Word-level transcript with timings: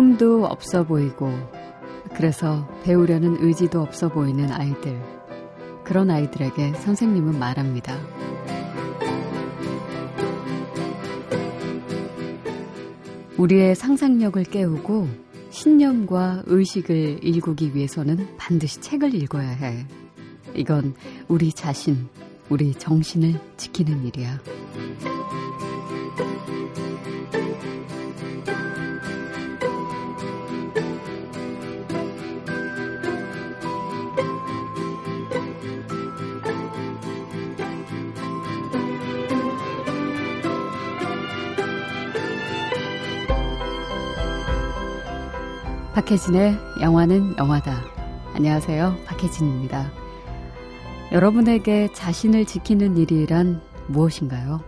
꿈도 0.00 0.46
없어 0.46 0.82
보이고, 0.82 1.30
그래서 2.16 2.66
배우려는 2.84 3.36
의지도 3.38 3.82
없어 3.82 4.08
보이는 4.08 4.50
아이들. 4.50 4.98
그런 5.84 6.08
아이들에게 6.10 6.72
선생님은 6.72 7.38
말합니다. 7.38 8.00
우리의 13.36 13.74
상상력을 13.74 14.42
깨우고 14.44 15.06
신념과 15.50 16.44
의식을 16.46 17.22
일구기 17.22 17.74
위해서는 17.74 18.26
반드시 18.38 18.80
책을 18.80 19.14
읽어야 19.14 19.50
해. 19.50 19.84
이건 20.54 20.94
우리 21.28 21.52
자신, 21.52 22.08
우리 22.48 22.72
정신을 22.72 23.38
지키는 23.58 24.06
일이야. 24.06 24.40
박혜진의 45.94 46.56
영화는 46.80 47.36
영화다. 47.36 47.82
안녕하세요. 48.34 48.96
박혜진입니다. 49.06 49.90
여러분에게 51.10 51.92
자신을 51.92 52.44
지키는 52.44 52.96
일이란 52.96 53.60
무엇인가요? 53.88 54.60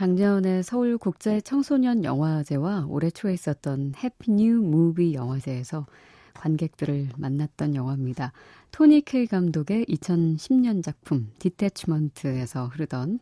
작년에 0.00 0.62
서울 0.62 0.96
국제 0.96 1.42
청소년 1.42 2.04
영화제와 2.04 2.86
올해 2.88 3.10
초에 3.10 3.34
있었던 3.34 3.92
Happy 4.02 4.30
New 4.30 4.54
Movie 4.54 5.12
영화제에서 5.12 5.84
관객들을 6.32 7.10
만났던 7.18 7.74
영화입니다. 7.74 8.32
토니 8.70 9.02
케이 9.02 9.26
감독의 9.26 9.84
2010년 9.84 10.82
작품 10.82 11.30
Detachment에서 11.38 12.68
흐르던 12.68 13.18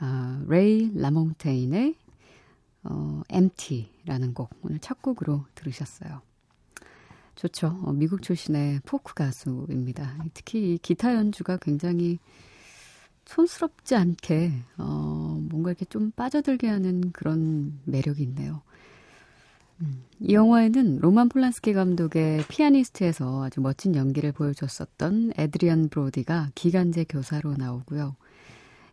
어, 0.00 0.44
레이 0.46 0.92
라몽테인의 0.94 1.96
어, 2.84 3.22
Empty라는 3.28 4.32
곡 4.32 4.50
오늘 4.62 4.78
첫 4.78 5.02
곡으로 5.02 5.44
들으셨어요. 5.56 6.22
좋죠. 7.34 7.80
어, 7.82 7.92
미국 7.92 8.22
출신의 8.22 8.82
포크 8.84 9.14
가수입니다. 9.14 10.18
특히 10.34 10.74
이 10.74 10.78
기타 10.78 11.16
연주가 11.16 11.56
굉장히 11.56 12.20
촌스럽지 13.32 13.94
않게 13.94 14.52
어, 14.76 15.40
뭔가 15.48 15.70
이렇게 15.70 15.86
좀 15.86 16.10
빠져들게 16.10 16.68
하는 16.68 17.12
그런 17.12 17.78
매력이 17.84 18.22
있네요. 18.24 18.60
음, 19.80 20.04
이 20.20 20.34
영화에는 20.34 20.98
로만 20.98 21.30
폴란스키 21.30 21.72
감독의 21.72 22.44
피아니스트에서 22.48 23.44
아주 23.44 23.62
멋진 23.62 23.94
연기를 23.94 24.32
보여줬었던 24.32 25.32
에드리안 25.38 25.88
브로디가 25.88 26.50
기간제 26.54 27.04
교사로 27.08 27.54
나오고요. 27.56 28.16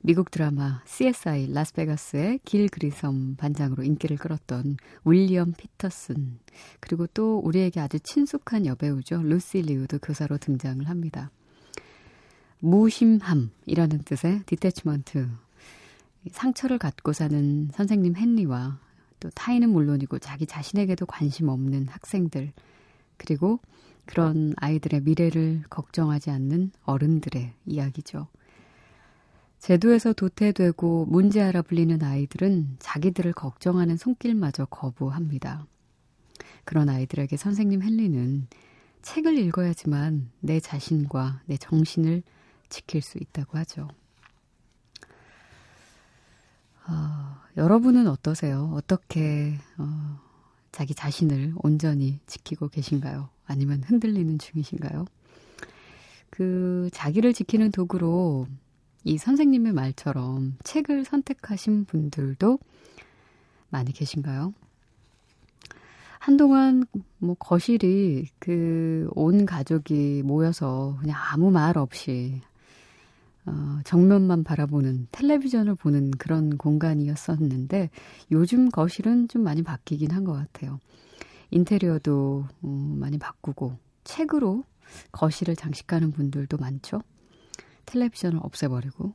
미국 0.01 0.31
드라마 0.31 0.81
CSI 0.85 1.51
라스베가스의 1.51 2.39
길 2.45 2.69
그리섬 2.69 3.35
반장으로 3.35 3.83
인기를 3.83 4.15
끌었던 4.15 4.77
윌리엄 5.03 5.51
피터슨 5.51 6.39
그리고 6.79 7.05
또 7.07 7.39
우리에게 7.39 7.81
아주 7.81 7.99
친숙한 7.99 8.65
여배우죠 8.65 9.21
루시 9.21 9.63
리우도 9.63 9.99
교사로 9.99 10.37
등장을 10.37 10.87
합니다. 10.87 11.29
무심함이라는 12.59 13.99
뜻의 14.05 14.43
Detachment. 14.45 15.29
상처를 16.31 16.77
갖고 16.77 17.13
사는 17.13 17.69
선생님 17.73 18.15
헨리와 18.17 18.79
또 19.19 19.29
타인은 19.29 19.69
물론이고 19.69 20.19
자기 20.19 20.45
자신에게도 20.45 21.05
관심 21.05 21.49
없는 21.49 21.87
학생들, 21.87 22.51
그리고 23.17 23.59
그런 24.05 24.53
아이들의 24.57 25.01
미래를 25.01 25.63
걱정하지 25.69 26.31
않는 26.31 26.71
어른들의 26.83 27.53
이야기죠. 27.65 28.27
제도에서 29.59 30.13
도태되고 30.13 31.05
문제아라 31.05 31.61
불리는 31.61 32.01
아이들은 32.01 32.77
자기들을 32.79 33.33
걱정하는 33.33 33.97
손길마저 33.97 34.65
거부합니다. 34.65 35.65
그런 36.63 36.89
아이들에게 36.89 37.35
선생님 37.35 37.83
헨리는 37.83 38.47
책을 39.01 39.37
읽어야지만 39.37 40.29
내 40.39 40.59
자신과 40.59 41.41
내 41.45 41.57
정신을 41.57 42.23
지킬 42.69 43.01
수 43.01 43.17
있다고 43.17 43.57
하죠. 43.59 43.87
어, 46.87 47.41
여러분은 47.57 48.07
어떠세요? 48.07 48.71
어떻게 48.73 49.57
어, 49.77 50.19
자기 50.71 50.93
자신을 50.95 51.53
온전히 51.57 52.19
지키고 52.25 52.69
계신가요? 52.69 53.29
아니면 53.45 53.83
흔들리는 53.85 54.37
중이신가요? 54.39 55.05
그 56.29 56.89
자기를 56.93 57.33
지키는 57.33 57.71
도구로 57.71 58.47
이 59.03 59.17
선생님의 59.17 59.73
말처럼 59.73 60.57
책을 60.63 61.05
선택하신 61.05 61.85
분들도 61.85 62.59
많이 63.69 63.91
계신가요? 63.91 64.53
한동안 66.19 66.85
뭐 67.17 67.35
거실이 67.35 68.27
그 68.39 68.89
온 69.15 69.45
가족이 69.45 70.23
모여서 70.25 70.97
그냥 70.99 71.17
아무 71.31 71.51
말 71.51 71.77
없이 71.77 72.41
어, 73.49 73.79
정면만 73.83 74.43
바라보는 74.43 75.07
텔레비전을 75.11 75.75
보는 75.75 76.11
그런 76.11 76.57
공간이었었는데 76.57 77.89
요즘 78.31 78.69
거실은 78.69 79.27
좀 79.27 79.43
많이 79.43 79.63
바뀌긴 79.63 80.11
한 80.11 80.23
것 80.23 80.33
같아요. 80.33 80.79
인테리어도 81.51 82.45
어, 82.61 82.67
많이 82.99 83.17
바꾸고 83.17 83.77
책으로 84.03 84.63
거실을 85.11 85.55
장식하는 85.55 86.11
분들도 86.11 86.57
많죠. 86.57 87.01
텔레비전을 87.85 88.39
없애버리고 88.43 89.13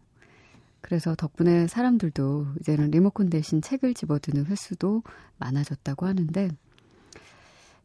그래서 0.80 1.14
덕분에 1.14 1.66
사람들도 1.68 2.46
이제는 2.60 2.90
리모컨 2.90 3.30
대신 3.30 3.62
책을 3.62 3.94
집어드는 3.94 4.46
횟수도 4.46 5.02
많아졌다고 5.38 6.06
하는데 6.06 6.50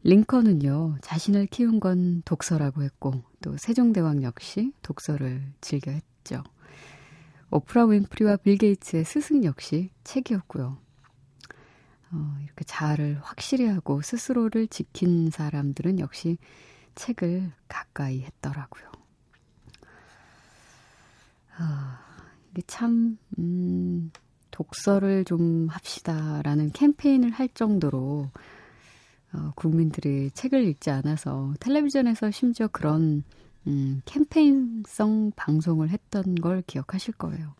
링컨은요 0.02 0.96
자신을 1.02 1.46
키운 1.46 1.78
건 1.80 2.22
독서라고 2.24 2.82
했고 2.82 3.22
또 3.42 3.56
세종대왕 3.56 4.22
역시 4.22 4.72
독서를 4.82 5.42
즐겨 5.60 5.90
했, 5.92 6.02
있죠. 6.20 6.42
오프라 7.50 7.84
윈프리와 7.86 8.36
빌 8.36 8.56
게이츠의 8.56 9.04
스승 9.04 9.44
역시 9.44 9.90
책이었고요. 10.04 10.78
어, 12.12 12.36
이렇게 12.44 12.64
자아를 12.64 13.20
확실히 13.22 13.66
하고 13.66 14.02
스스로를 14.02 14.68
지킨 14.68 15.30
사람들은 15.30 15.98
역시 15.98 16.38
책을 16.94 17.52
가까이 17.68 18.22
했더라고요. 18.22 18.90
아, 21.56 22.00
이게 22.50 22.62
참, 22.66 23.18
음, 23.38 24.10
독서를 24.50 25.24
좀 25.24 25.68
합시다라는 25.68 26.72
캠페인을 26.72 27.30
할 27.30 27.48
정도로 27.48 28.30
어, 29.32 29.52
국민들이 29.54 30.30
책을 30.32 30.64
읽지 30.64 30.90
않아서 30.90 31.54
텔레비전에서 31.60 32.30
심지어 32.32 32.66
그런 32.68 33.22
음, 33.66 34.02
캠페인성 34.04 35.32
방송을 35.36 35.90
했던 35.90 36.34
걸 36.36 36.62
기억하실 36.66 37.14
거예요. 37.14 37.54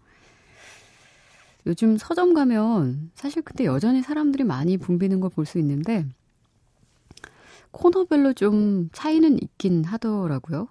요즘 1.67 1.97
서점 1.99 2.35
가면 2.35 3.11
사실 3.14 3.43
근데 3.43 3.64
여전히 3.64 4.02
사람들이 4.02 4.44
많이 4.44 4.76
붐비는 4.79 5.20
걸 5.20 5.31
볼 5.31 5.44
수 5.47 5.58
있는데 5.58 6.06
코너별로 7.73 8.32
좀 8.32 8.88
차이는 8.93 9.38
있긴 9.43 9.85
하더라고요. 9.85 10.69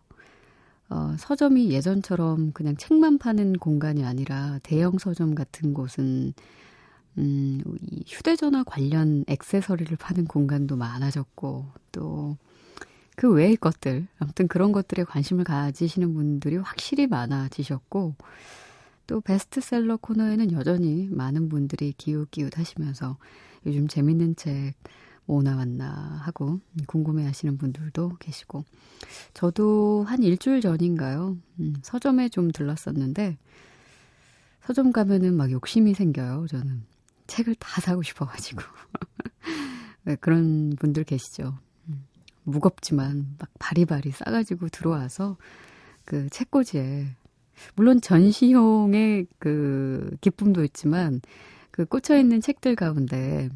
어, 0.89 1.15
서점이 1.19 1.71
예전처럼 1.71 2.51
그냥 2.53 2.75
책만 2.77 3.19
파는 3.19 3.53
공간이 3.53 4.05
아니라 4.05 4.59
대형 4.63 4.97
서점 4.97 5.35
같은 5.35 5.73
곳은 5.73 6.33
음, 7.17 7.61
이 7.91 8.03
휴대전화 8.07 8.63
관련 8.63 9.25
액세서리를 9.27 9.95
파는 9.97 10.25
공간도 10.27 10.77
많아졌고, 10.77 11.65
또, 11.91 12.37
그 13.19 13.31
외의 13.31 13.55
것들, 13.57 14.07
아무튼 14.17 14.47
그런 14.47 14.71
것들에 14.71 15.03
관심을 15.03 15.43
가지시는 15.43 16.13
분들이 16.13 16.57
확실히 16.57 17.07
많아지셨고, 17.07 18.15
또 19.07 19.21
베스트셀러 19.21 19.97
코너에는 19.97 20.51
여전히 20.51 21.07
많은 21.09 21.49
분들이 21.49 21.93
기웃기웃 21.97 22.57
하시면서 22.57 23.17
요즘 23.65 23.87
재밌는 23.87 24.35
책 24.35 24.73
뭐 25.29 25.43
나왔나 25.43 26.19
하고 26.23 26.59
궁금해 26.87 27.23
하시는 27.23 27.55
분들도 27.59 28.17
계시고, 28.17 28.65
저도 29.35 30.03
한 30.07 30.23
일주일 30.23 30.59
전인가요? 30.59 31.37
음, 31.59 31.75
서점에 31.83 32.29
좀 32.29 32.49
들렀었는데, 32.49 33.37
서점 34.63 34.91
가면은 34.91 35.35
막 35.37 35.51
욕심이 35.51 35.93
생겨요, 35.93 36.47
저는. 36.47 36.81
책을 37.27 37.53
다 37.59 37.79
사고 37.79 38.01
싶어가지고. 38.01 38.63
네, 40.05 40.15
그런 40.15 40.71
분들 40.79 41.03
계시죠. 41.03 41.59
음, 42.49 42.51
무겁지만 42.51 43.35
막 43.39 43.49
바리바리 43.59 44.11
싸가지고 44.11 44.69
들어와서 44.69 45.37
그 46.05 46.29
책꽂이에 46.29 47.07
물론 47.75 48.01
전시용의 48.01 49.27
그 49.37 50.15
기쁨도 50.21 50.63
있지만 50.65 51.21
그 51.71 51.85
꽂혀 51.85 52.17
있는 52.17 52.41
책들 52.41 52.75
가운데 52.75 53.49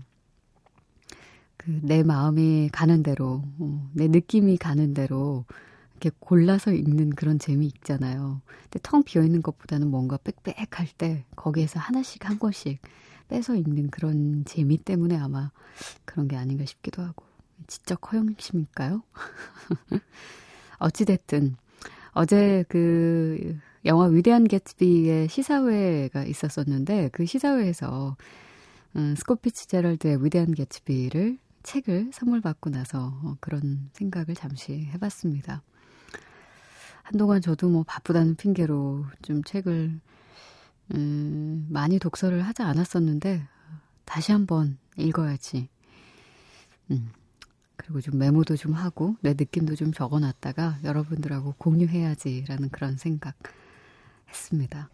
그 1.58 1.80
내 1.82 2.04
마음이 2.04 2.70
가는 2.72 3.04
대로 3.04 3.44
어, 3.60 3.90
내 3.94 4.08
느낌이 4.08 4.58
가는 4.58 4.94
대로 4.94 5.46
이렇게 5.94 6.12
골라서 6.20 6.74
읽는 6.74 7.12
그런 7.12 7.40
재미 7.40 7.68
있잖아요. 7.68 8.42
근데 8.64 8.80
텅 8.84 9.04
비어 9.04 9.24
있는 9.24 9.42
것보다는 9.42 9.88
뭔가 9.88 10.18
빽빽할 10.18 10.88
때 10.98 11.26
거기에서 11.36 11.80
하나씩 11.80 12.30
한 12.30 12.38
권씩 12.40 12.82
빼서 13.30 13.56
읽는 13.56 13.90
그런 13.92 14.44
재미 14.46 14.78
때문에 14.78 15.18
아마 15.18 15.52
그런 16.06 16.28
게 16.28 16.36
아닌가 16.36 16.66
싶기도 16.66 17.02
하고. 17.02 17.26
지적 17.68 18.12
허영심일까요? 18.12 19.04
어찌됐든, 20.80 21.56
어제 22.12 22.64
그 22.68 23.58
영화 23.86 24.06
위대한 24.06 24.46
개츠비의 24.46 25.30
시사회가 25.30 26.26
있었었는데, 26.26 27.10
그 27.12 27.26
시사회에서 27.26 28.16
음, 28.96 29.16
스코피치 29.16 29.68
제럴드의 29.68 30.24
위대한 30.24 30.54
개츠비를 30.54 31.40
책을 31.64 32.12
선물 32.14 32.42
받고 32.42 32.70
나서 32.70 33.20
어, 33.24 33.36
그런 33.40 33.90
생각을 33.94 34.36
잠시 34.36 34.86
해봤습니다. 34.94 35.64
한동안 37.02 37.42
저도 37.42 37.70
뭐 37.70 37.84
바쁘다는 37.84 38.36
핑계로 38.36 39.06
좀 39.24 39.44
책을 39.44 40.00
음, 40.94 41.68
많이 41.70 41.98
독서를 42.00 42.44
하지 42.44 42.62
않았었는데 42.62 43.48
다시 44.06 44.32
한번 44.32 44.78
읽어야지. 44.98 45.70
음, 46.92 47.12
그리고 47.78 48.02
좀 48.02 48.18
메모도 48.18 48.56
좀 48.56 48.74
하고 48.74 49.16
내 49.22 49.32
느낌도 49.32 49.76
좀 49.76 49.92
적어놨다가 49.92 50.80
여러분들하고 50.84 51.56
공유해야지라는 51.58 52.70
그런 52.70 52.98
생각 52.98 53.36
했습니다. 54.30 54.90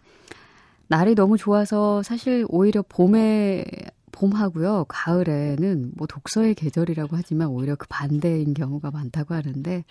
날이 0.88 1.16
너무 1.16 1.38
좋아서 1.38 2.02
사실 2.04 2.46
오히려 2.50 2.84
봄에 2.88 3.64
봄하고요 4.12 4.86
가을에는 4.90 5.92
뭐 5.96 6.08
독서의 6.08 6.56
계절이라고 6.56 7.16
하지만 7.16 7.48
오히려 7.50 7.76
그 7.76 7.86
반대인 7.90 8.54
경우가 8.54 8.92
많다고 8.92 9.34
하는데 9.36 9.86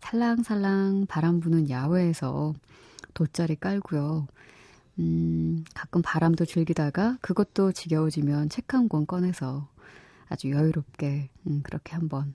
살랑살랑 0.00 1.06
바람 1.08 1.40
부는 1.40 1.70
야외에서 1.70 2.54
돗자리 3.14 3.56
깔고요. 3.56 4.26
음, 4.98 5.64
가끔 5.74 6.02
바람도 6.02 6.44
즐기다가 6.44 7.18
그것도 7.20 7.72
지겨워지면 7.72 8.48
책 8.48 8.74
한 8.74 8.88
권 8.88 9.06
꺼내서 9.06 9.68
아주 10.32 10.50
여유롭게 10.50 11.28
음, 11.46 11.60
그렇게 11.62 11.92
한번 11.92 12.34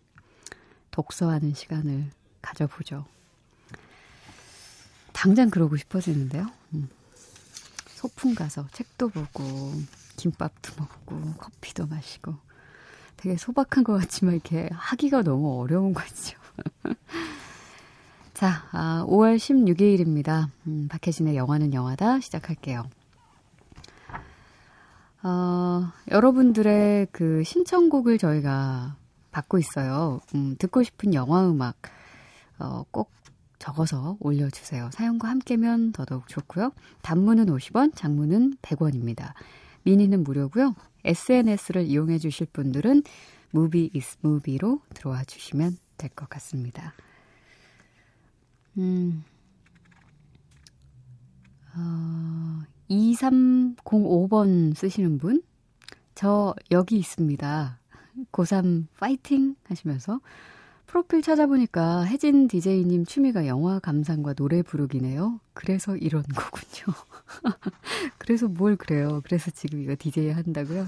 독서하는 0.91 1.53
시간을 1.53 2.09
가져보죠. 2.41 3.05
당장 5.13 5.49
그러고 5.49 5.77
싶어지는데요. 5.77 6.45
음. 6.73 6.89
소풍 7.87 8.35
가서 8.35 8.67
책도 8.71 9.09
보고 9.09 9.73
김밥도 10.17 10.73
먹고 10.77 11.33
커피도 11.37 11.87
마시고 11.87 12.35
되게 13.17 13.35
소박한 13.35 13.83
것 13.83 13.93
같지만 13.97 14.35
이렇게 14.35 14.69
하기가 14.71 15.23
너무 15.23 15.59
어려운 15.59 15.95
거죠. 15.95 16.37
자, 18.35 18.67
아, 18.71 19.03
5월 19.07 19.37
16일입니다. 19.37 20.49
음, 20.67 20.87
박혜진의 20.87 21.35
영화는 21.35 21.73
영화다 21.73 22.19
시작할게요. 22.19 22.87
어, 25.23 25.91
여러분들의 26.11 27.07
그 27.11 27.43
신청곡을 27.43 28.17
저희가 28.17 28.95
받고 29.31 29.57
있어요. 29.57 30.21
음, 30.35 30.55
듣고 30.57 30.83
싶은 30.83 31.13
영화 31.13 31.47
음악 31.49 31.75
어, 32.59 32.83
꼭 32.91 33.11
적어서 33.59 34.17
올려주세요. 34.19 34.89
사연과 34.93 35.27
함께면 35.29 35.91
더더욱 35.91 36.27
좋고요. 36.27 36.71
단문은 37.01 37.47
50원, 37.47 37.95
장문은 37.95 38.57
100원입니다. 38.61 39.33
미니는 39.83 40.23
무료고요. 40.23 40.75
SNS를 41.03 41.83
이용해 41.85 42.19
주실 42.19 42.47
분들은 42.47 43.03
무비 43.51 43.89
이스 43.93 44.17
무비로 44.21 44.81
들어와 44.93 45.23
주시면 45.23 45.77
될 45.97 46.09
것 46.11 46.29
같습니다. 46.29 46.93
음. 48.77 49.23
어, 51.75 52.59
2305번 52.89 54.75
쓰시는 54.75 55.17
분? 55.17 55.41
저 56.15 56.55
여기 56.71 56.97
있습니다. 56.97 57.79
고3 58.31 58.87
파이팅 58.99 59.55
하시면서 59.65 60.19
프로필 60.87 61.21
찾아보니까 61.21 62.05
혜진 62.05 62.47
DJ님 62.47 63.05
취미가 63.05 63.45
영화 63.45 63.77
감상과 63.79 64.33
노래 64.33 64.61
부르기네요. 64.61 65.39
그래서 65.53 65.97
이런 65.97 66.23
거군요. 66.23 66.95
그래서 68.17 68.47
뭘 68.47 68.77
그래요. 68.77 69.21
그래서 69.25 69.51
지금 69.51 69.81
이거 69.81 69.95
DJ 69.99 70.31
한다고요? 70.31 70.85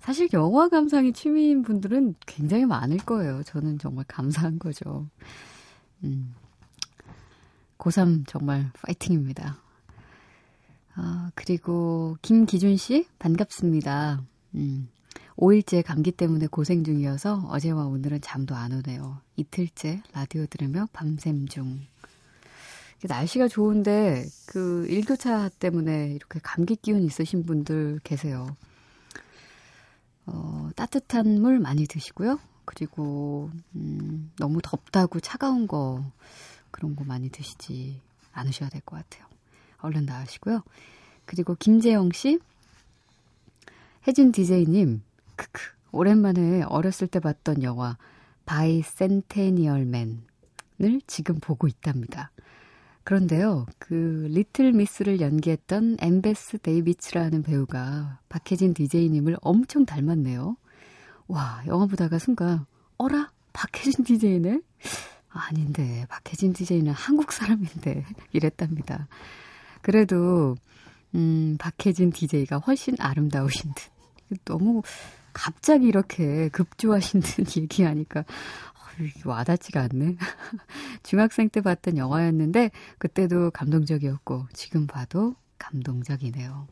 사실 0.00 0.28
영화 0.32 0.68
감상이 0.68 1.12
취미인 1.12 1.62
분들은 1.62 2.14
굉장히 2.24 2.64
많을 2.64 2.98
거예요. 2.98 3.42
저는 3.42 3.78
정말 3.78 4.04
감사한 4.08 4.58
거죠. 4.58 5.06
음. 6.04 6.34
고3 7.78 8.26
정말 8.26 8.70
파이팅입니다. 8.72 9.58
아, 11.00 11.30
그리고 11.36 12.16
김기준 12.22 12.76
씨 12.76 13.06
반갑습니다. 13.20 14.20
음, 14.56 14.88
5일째 15.36 15.84
감기 15.84 16.10
때문에 16.10 16.48
고생 16.48 16.82
중이어서 16.82 17.46
어제와 17.48 17.86
오늘은 17.86 18.20
잠도 18.20 18.56
안 18.56 18.72
오네요. 18.72 19.20
이틀째 19.36 20.02
라디오 20.12 20.46
들으며 20.46 20.88
밤샘 20.92 21.46
중. 21.46 21.86
날씨가 23.04 23.46
좋은데 23.46 24.26
그 24.46 24.86
일교차 24.88 25.50
때문에 25.60 26.14
이렇게 26.14 26.40
감기 26.42 26.74
기운 26.74 27.04
있으신 27.04 27.44
분들 27.46 28.00
계세요. 28.02 28.56
어, 30.26 30.70
따뜻한 30.74 31.40
물 31.40 31.60
많이 31.60 31.86
드시고요. 31.86 32.40
그리고 32.64 33.52
음, 33.76 34.32
너무 34.36 34.58
덥다고 34.60 35.20
차가운 35.20 35.68
거 35.68 36.04
그런 36.72 36.96
거 36.96 37.04
많이 37.04 37.30
드시지 37.30 38.00
않으셔야 38.32 38.68
될 38.68 38.80
것 38.80 38.96
같아요. 38.96 39.27
얼른 39.78 40.06
나으시고요. 40.06 40.62
그리고 41.24 41.54
김재영 41.54 42.12
씨, 42.12 42.38
혜진 44.06 44.32
DJ님, 44.32 45.02
크크, 45.36 45.62
오랜만에 45.92 46.62
어렸을 46.62 47.06
때 47.06 47.20
봤던 47.20 47.62
영화 47.62 47.96
Bicentennial 48.46 49.84
Man을 49.84 51.00
지금 51.06 51.38
보고 51.40 51.66
있답니다. 51.66 52.30
그런데요, 53.04 53.66
그 53.78 54.28
Little 54.30 54.72
Miss를 54.72 55.20
연기했던 55.20 55.96
엠베스 55.98 56.58
데이비츠라는 56.58 57.42
배우가 57.42 58.20
박혜진 58.28 58.74
DJ님을 58.74 59.38
엄청 59.40 59.86
닮았네요. 59.86 60.56
와, 61.26 61.62
영화 61.66 61.86
보다가 61.86 62.18
순간, 62.18 62.66
어라? 62.98 63.30
박혜진 63.52 64.04
DJ네? 64.04 64.60
아닌데, 65.30 66.04
박혜진 66.08 66.52
DJ는 66.52 66.92
한국 66.92 67.32
사람인데, 67.32 68.04
이랬답니다. 68.32 69.08
그래도, 69.82 70.56
음, 71.14 71.56
박혜진 71.58 72.10
DJ가 72.10 72.58
훨씬 72.58 72.94
아름다우신 72.98 73.72
듯. 73.74 74.44
너무 74.44 74.82
갑자기 75.32 75.86
이렇게 75.86 76.48
급조하신 76.50 77.20
듯 77.20 77.56
얘기하니까, 77.56 78.20
어, 78.20 79.28
와닿지가 79.28 79.82
않네. 79.82 80.16
중학생 81.02 81.48
때 81.48 81.60
봤던 81.60 81.96
영화였는데, 81.96 82.70
그때도 82.98 83.50
감동적이었고, 83.52 84.48
지금 84.52 84.86
봐도 84.86 85.34
감동적이네요. 85.58 86.66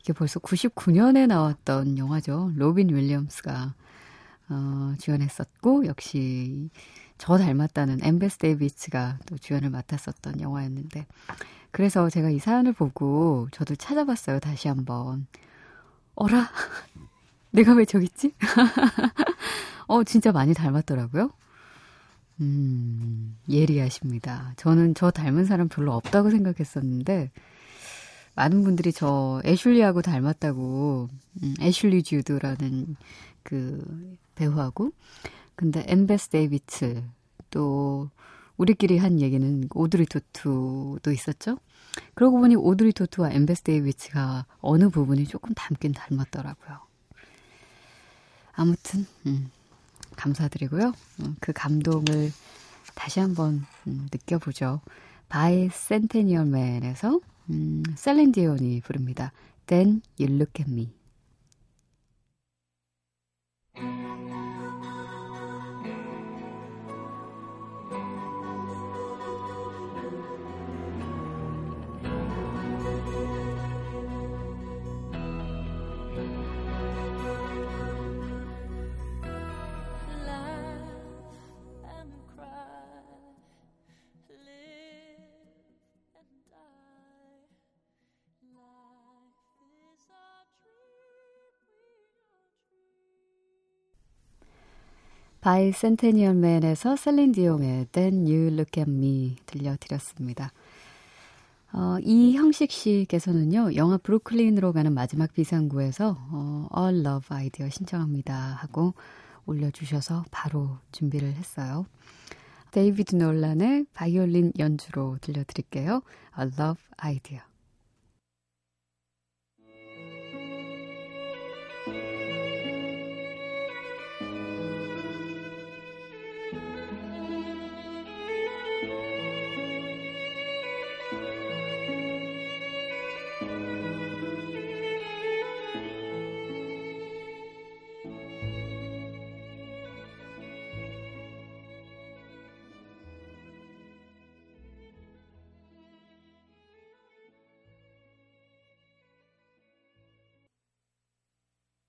이게 0.00 0.12
벌써 0.12 0.38
99년에 0.40 1.26
나왔던 1.26 1.98
영화죠. 1.98 2.52
로빈 2.54 2.94
윌리엄스가, 2.94 3.74
어, 4.48 4.94
주연했었고, 4.98 5.86
역시, 5.86 6.70
저 7.18 7.38
닮았다는 7.38 8.00
엠베스 8.02 8.38
데이비츠가 8.38 9.18
또 9.26 9.38
주연을 9.38 9.70
맡았었던 9.70 10.40
영화였는데 10.40 11.06
그래서 11.76 12.08
제가 12.08 12.30
이 12.30 12.38
사연을 12.38 12.72
보고 12.72 13.48
저도 13.52 13.76
찾아봤어요 13.76 14.40
다시 14.40 14.66
한번 14.66 15.26
어라? 16.14 16.48
내가 17.52 17.74
왜 17.74 17.84
저기 17.84 18.06
있지? 18.06 18.32
어, 19.86 20.02
진짜 20.02 20.32
많이 20.32 20.54
닮았더라고요. 20.54 21.30
음, 22.40 23.36
예리하십니다. 23.50 24.54
저는 24.56 24.94
저 24.94 25.10
닮은 25.10 25.44
사람 25.44 25.68
별로 25.68 25.92
없다고 25.92 26.30
생각했었는데, 26.30 27.30
많은 28.34 28.64
분들이 28.64 28.90
저 28.90 29.42
애슐리하고 29.44 30.00
닮았다고, 30.00 31.10
음, 31.42 31.54
애슐리 31.60 32.04
주드라는 32.04 32.96
그 33.42 34.16
배우하고, 34.34 34.92
근데 35.54 35.84
엠베스 35.86 36.30
데이비츠, 36.30 37.04
또, 37.50 38.08
우리끼리 38.56 38.96
한 38.96 39.20
얘기는 39.20 39.68
오드리 39.74 40.06
토투도 40.06 41.12
있었죠? 41.12 41.58
그러고 42.14 42.38
보니 42.40 42.56
오드리 42.56 42.92
토투와 42.92 43.30
엠베스 43.32 43.62
데이비츠가 43.62 44.46
어느 44.60 44.88
부분이 44.88 45.26
조금 45.26 45.52
닮긴 45.54 45.92
닮았더라고요. 45.92 46.78
아무튼, 48.52 49.06
음, 49.26 49.50
감사드리고요. 50.16 50.92
음, 51.20 51.36
그 51.40 51.52
감동을 51.52 52.32
다시 52.94 53.20
한번 53.20 53.66
음, 53.86 54.08
느껴보죠. 54.10 54.80
바이 55.28 55.68
센테니얼 55.68 56.46
맨에서 56.46 57.20
음, 57.50 57.82
셀린디온이 57.94 58.80
부릅니다. 58.80 59.32
Then 59.66 60.00
You 60.18 60.34
Look 60.34 60.60
at 60.60 60.70
Me. 60.70 60.92
Bicentennial 95.46 96.34
Man에서 96.34 96.96
셀린 96.96 97.30
디옹의 97.30 97.86
Then 97.92 98.26
You 98.26 98.48
Look 98.48 98.80
at 98.82 98.90
Me 98.90 99.36
들려드렸습니다. 99.46 100.50
어, 101.72 101.98
이형식 102.02 102.72
씨께서는요, 102.72 103.76
영화 103.76 103.96
브루클린으로 103.96 104.72
가는 104.72 104.92
마지막 104.92 105.32
비상구에서 105.32 106.16
어, 106.18 106.68
A 106.76 107.06
Love 107.06 107.28
Idea 107.28 107.70
신청합니다 107.70 108.34
하고 108.34 108.94
올려주셔서 109.46 110.24
바로 110.32 110.78
준비를 110.90 111.32
했어요. 111.34 111.86
데이비드 112.72 113.14
놀란의 113.14 113.86
바이올린 113.94 114.52
연주로 114.58 115.16
들려드릴게요. 115.20 116.02
A 116.40 116.50
Love 116.58 116.82
Idea. 116.96 117.42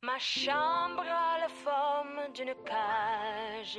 Ma 0.07 0.19
chambre 0.19 1.03
a 1.03 1.37
la 1.37 1.49
forme 1.49 2.31
d'une 2.33 2.55
cage. 2.63 3.77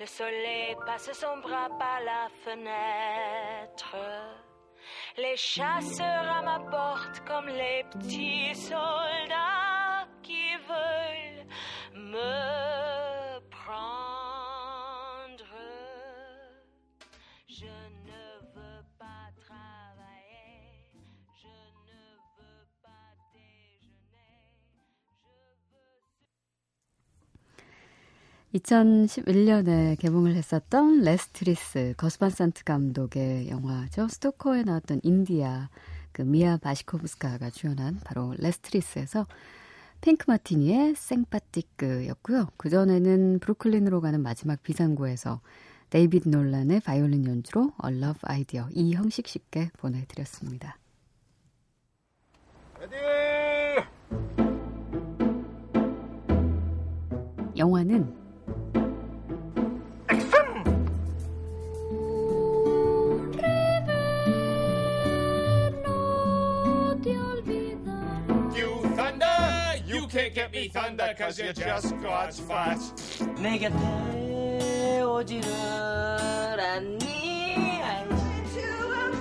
Le 0.00 0.04
soleil 0.04 0.76
passe 0.84 1.12
son 1.12 1.38
bras 1.38 1.68
par 1.78 2.00
la 2.00 2.28
fenêtre. 2.42 3.94
Les 5.16 5.36
chasseurs 5.36 6.28
à 6.38 6.42
ma 6.42 6.58
porte 6.68 7.20
comme 7.24 7.46
les 7.46 7.84
petits 7.84 8.52
soldats 8.52 8.97
2011년에 28.58 29.98
개봉을 29.98 30.34
했었던 30.34 31.02
Restless 31.02 31.94
거스 31.96 32.19
반 32.19 32.30
산트 32.30 32.64
감독의 32.64 33.48
영화죠. 33.48 34.08
스토커에 34.08 34.62
나왔던 34.62 35.00
인디아 35.02 35.68
그 36.12 36.22
미아 36.22 36.56
바시코브스카가 36.58 37.50
주연한 37.50 38.00
바로 38.04 38.34
Restless에서 38.38 39.26
핑크 40.00 40.24
마티니의 40.28 40.94
Sympathique였고요. 40.96 42.48
그 42.56 42.70
전에는 42.70 43.40
브루클린으로 43.40 44.00
가는 44.00 44.22
마지막 44.22 44.62
비상구에서 44.62 45.40
데이비드 45.90 46.28
놀란의 46.28 46.80
바이올린 46.80 47.26
연주로 47.26 47.72
A 47.84 47.96
Love 47.96 48.20
Idea 48.24 48.66
이형식 48.72 49.26
씨께 49.26 49.70
보내드렸습니다. 49.78 50.78
영화는 57.56 58.27
get 70.37 70.51
me 70.51 70.67
thunder 70.67 71.11
cause 71.17 71.39
you're 71.39 71.53
just 71.53 71.99
God's 71.99 72.39
fat. 72.39 72.77
내 73.41 73.57
곁에 73.57 75.01
오지를 75.01 75.49
않니 76.59 77.81
물새우는 78.09 79.19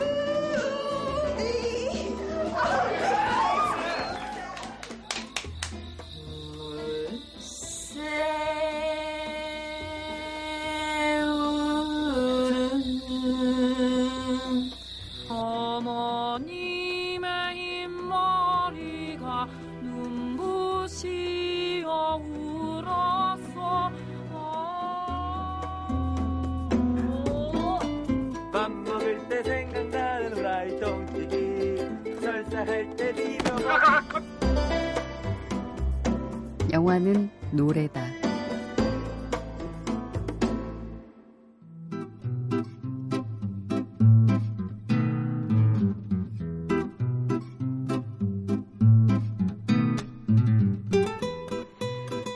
영화는 36.74 37.29
노래다. 37.53 38.05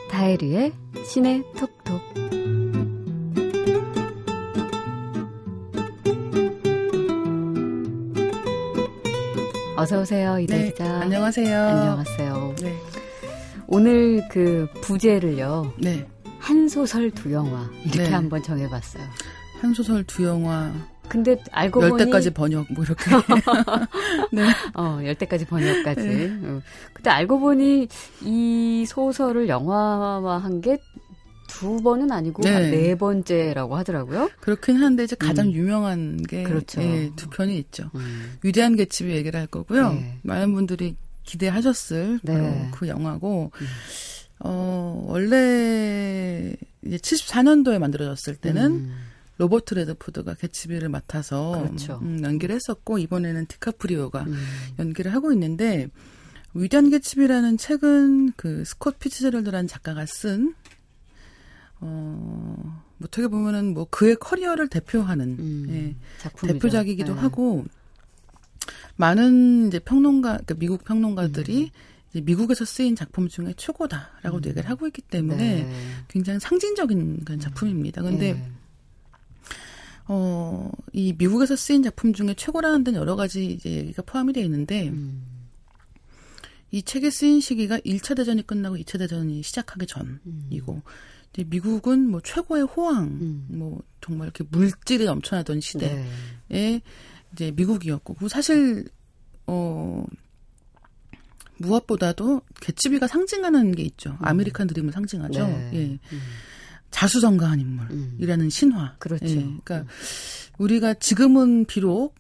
다혜리의 0.09 0.71
신의 1.03 1.43
어서 10.01 10.15
오세요, 10.15 10.39
이대 10.39 10.57
네, 10.57 10.71
기자. 10.71 11.01
안녕하세요. 11.01 11.61
안녕하세요. 11.61 12.55
네, 12.59 12.75
오늘 13.67 14.27
그 14.29 14.67
부제를요. 14.81 15.73
네. 15.77 16.07
한 16.39 16.67
소설 16.67 17.11
두 17.11 17.31
영화 17.31 17.69
이렇게 17.83 18.09
네. 18.09 18.09
한번 18.09 18.41
정해봤어요. 18.41 19.03
한 19.59 19.73
소설 19.75 20.03
두 20.05 20.25
영화 20.25 20.71
근데 21.07 21.37
알고 21.51 21.83
열 21.83 21.89
보니 21.91 22.05
대까지 22.05 22.31
번역 22.31 22.65
뭐 22.73 22.83
이렇게. 22.83 23.11
네. 24.33 24.43
어, 24.73 24.99
열 25.03 25.13
대까지 25.13 25.45
번역까지. 25.45 26.01
어. 26.45 26.61
근데 26.93 27.09
알고 27.11 27.39
보니 27.39 27.87
이 28.23 28.85
소설을 28.87 29.49
영화화한 29.49 30.61
게 30.61 30.79
두 31.51 31.81
번은 31.81 32.11
아니고 32.11 32.43
네. 32.43 32.49
한네 32.51 32.95
번째라고 32.95 33.75
하더라고요. 33.75 34.29
그렇긴 34.39 34.77
한데 34.77 35.03
이제 35.03 35.15
가장 35.15 35.47
음. 35.47 35.53
유명한 35.53 36.21
게 36.23 36.43
그렇죠. 36.43 36.81
예, 36.81 37.11
두 37.15 37.29
편이 37.29 37.57
있죠. 37.59 37.91
음. 37.95 38.37
위대한 38.41 38.75
개츠비 38.75 39.11
얘기를 39.11 39.39
할 39.39 39.47
거고요. 39.47 39.93
네. 39.93 40.19
많은 40.23 40.53
분들이 40.53 40.95
기대하셨을 41.23 42.19
네. 42.23 42.33
바로 42.33 42.71
그 42.71 42.87
영화고 42.87 43.51
음. 43.53 43.67
어 44.39 45.05
원래 45.07 46.55
이제 46.83 46.97
74년도에 46.97 47.77
만들어졌을 47.77 48.35
때는 48.35 48.71
음. 48.71 48.95
로버트 49.37 49.73
레드포드가 49.73 50.35
개츠비를 50.35 50.89
맡아서 50.89 51.63
그렇죠. 51.63 51.99
음, 52.01 52.21
연기를 52.23 52.55
했었고 52.55 52.99
이번에는 52.99 53.47
디카프리오가 53.47 54.21
음. 54.21 54.35
연기를 54.79 55.13
하고 55.13 55.31
있는데 55.33 55.87
위대한 56.53 56.89
개츠비라는 56.89 57.57
책은 57.57 58.33
그 58.35 58.63
스콧 58.65 58.99
피츠제럴드라는 58.99 59.67
작가가 59.67 60.05
쓴 60.05 60.53
어, 61.81 62.81
뭐 62.97 63.07
어떻게 63.07 63.27
보면은 63.27 63.73
뭐 63.73 63.85
그의 63.89 64.15
커리어를 64.15 64.67
대표하는 64.69 65.37
음. 65.39 65.65
예, 65.69 65.95
작품이죠. 66.19 66.59
대표작이기도 66.59 67.15
네. 67.15 67.19
하고 67.19 67.65
많은 68.95 69.67
이제 69.67 69.79
평론가, 69.79 70.29
그러니까 70.29 70.53
미국 70.55 70.83
평론가들이 70.83 71.63
음. 71.63 71.69
이제 72.11 72.21
미국에서 72.21 72.65
쓰인 72.65 72.95
작품 72.95 73.27
중에 73.27 73.53
최고다라고 73.57 74.41
도 74.41 74.49
얘기를 74.49 74.69
하고 74.69 74.85
있기 74.87 75.01
때문에 75.01 75.63
네. 75.63 75.73
굉장히 76.07 76.39
상징적인 76.39 77.25
그런 77.25 77.39
작품입니다. 77.39 78.01
근데 78.01 78.33
네. 78.33 78.51
어, 80.07 80.69
이 80.93 81.15
미국에서 81.17 81.55
쓰인 81.55 81.83
작품 81.83 82.13
중에 82.13 82.33
최고라는 82.35 82.83
데는 82.83 82.99
여러 82.99 83.15
가지 83.15 83.45
이제 83.45 83.71
얘기가 83.71 84.03
포함이 84.03 84.33
되어 84.33 84.43
있는데 84.43 84.89
음. 84.89 85.23
이 86.69 86.83
책에 86.83 87.09
쓰인 87.09 87.41
시기가 87.41 87.79
1차 87.79 88.15
대전이 88.15 88.45
끝나고 88.45 88.77
2차 88.77 88.99
대전이 88.99 89.41
시작하기 89.43 89.87
전이고 89.87 90.81
이제 90.81 90.81
미국은 91.47 92.09
뭐 92.09 92.21
최고의 92.21 92.65
호황, 92.65 93.05
음. 93.05 93.47
뭐 93.49 93.81
정말 94.01 94.27
이렇게 94.27 94.43
물질이 94.49 95.05
넘쳐나던 95.05 95.61
시대에 95.61 96.05
네. 96.49 96.81
이제 97.33 97.51
미국이었고 97.51 98.15
그 98.15 98.27
사실 98.27 98.85
어 99.47 100.05
무엇보다도 101.57 102.41
개츠비가 102.59 103.07
상징하는 103.07 103.73
게 103.73 103.83
있죠. 103.83 104.17
아메리칸 104.19 104.67
드림을 104.67 104.91
상징하죠. 104.91 105.47
네. 105.47 105.69
예. 105.73 105.85
음. 105.85 105.99
자수성가한 106.89 107.59
음. 107.59 108.09
인물이라는 108.19 108.49
신화. 108.49 108.95
그렇죠. 108.99 109.25
예. 109.25 109.35
그러니까 109.35 109.85
우리가 110.57 110.95
지금은 110.95 111.65
비록 111.65 112.15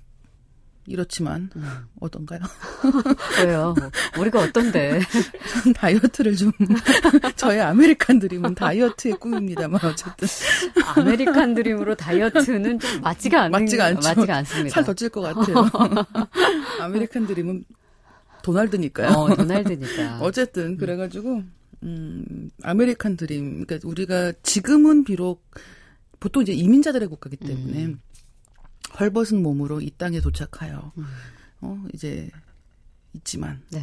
이렇지만 0.91 1.49
음. 1.55 1.63
어떤가요? 1.99 2.39
왜요? 3.45 3.73
우리가 4.19 4.39
어떤데? 4.41 4.99
다이어트를 5.75 6.35
좀 6.35 6.51
저의 7.37 7.61
아메리칸 7.61 8.19
드림은 8.19 8.55
다이어트의 8.55 9.15
꿈입니다만 9.15 9.79
어쨌든 9.83 10.27
아메리칸 10.95 11.53
드림으로 11.55 11.95
다이어트는 11.95 12.79
좀 12.79 13.01
맞지가 13.01 13.43
않는 13.43 13.51
맞지가 13.51 13.85
않죠. 13.85 14.07
맞지가 14.09 14.35
않습니다. 14.37 14.73
살 14.73 14.83
더 14.85 14.93
찔 14.93 15.09
것 15.09 15.21
같아요. 15.21 15.69
아메리칸 16.81 17.25
드림은 17.27 17.63
도날드니까요. 18.43 19.09
어, 19.09 19.35
도날드니까. 19.35 20.19
어쨌든 20.21 20.77
그래가지고 20.77 21.43
음 21.83 22.49
아메리칸 22.63 23.17
드림 23.17 23.65
그러니까 23.65 23.87
우리가 23.87 24.33
지금은 24.43 25.03
비록 25.03 25.43
보통 26.19 26.43
이제 26.43 26.53
이민자들의 26.53 27.07
국가기 27.07 27.37
때문에 27.37 27.85
음. 27.85 27.99
헐벗은 28.99 29.41
몸으로 29.41 29.81
이 29.81 29.91
땅에 29.97 30.19
도착하여 30.19 30.91
음. 30.97 31.05
어 31.61 31.85
이제 31.93 32.29
있지만 33.13 33.61
네. 33.69 33.81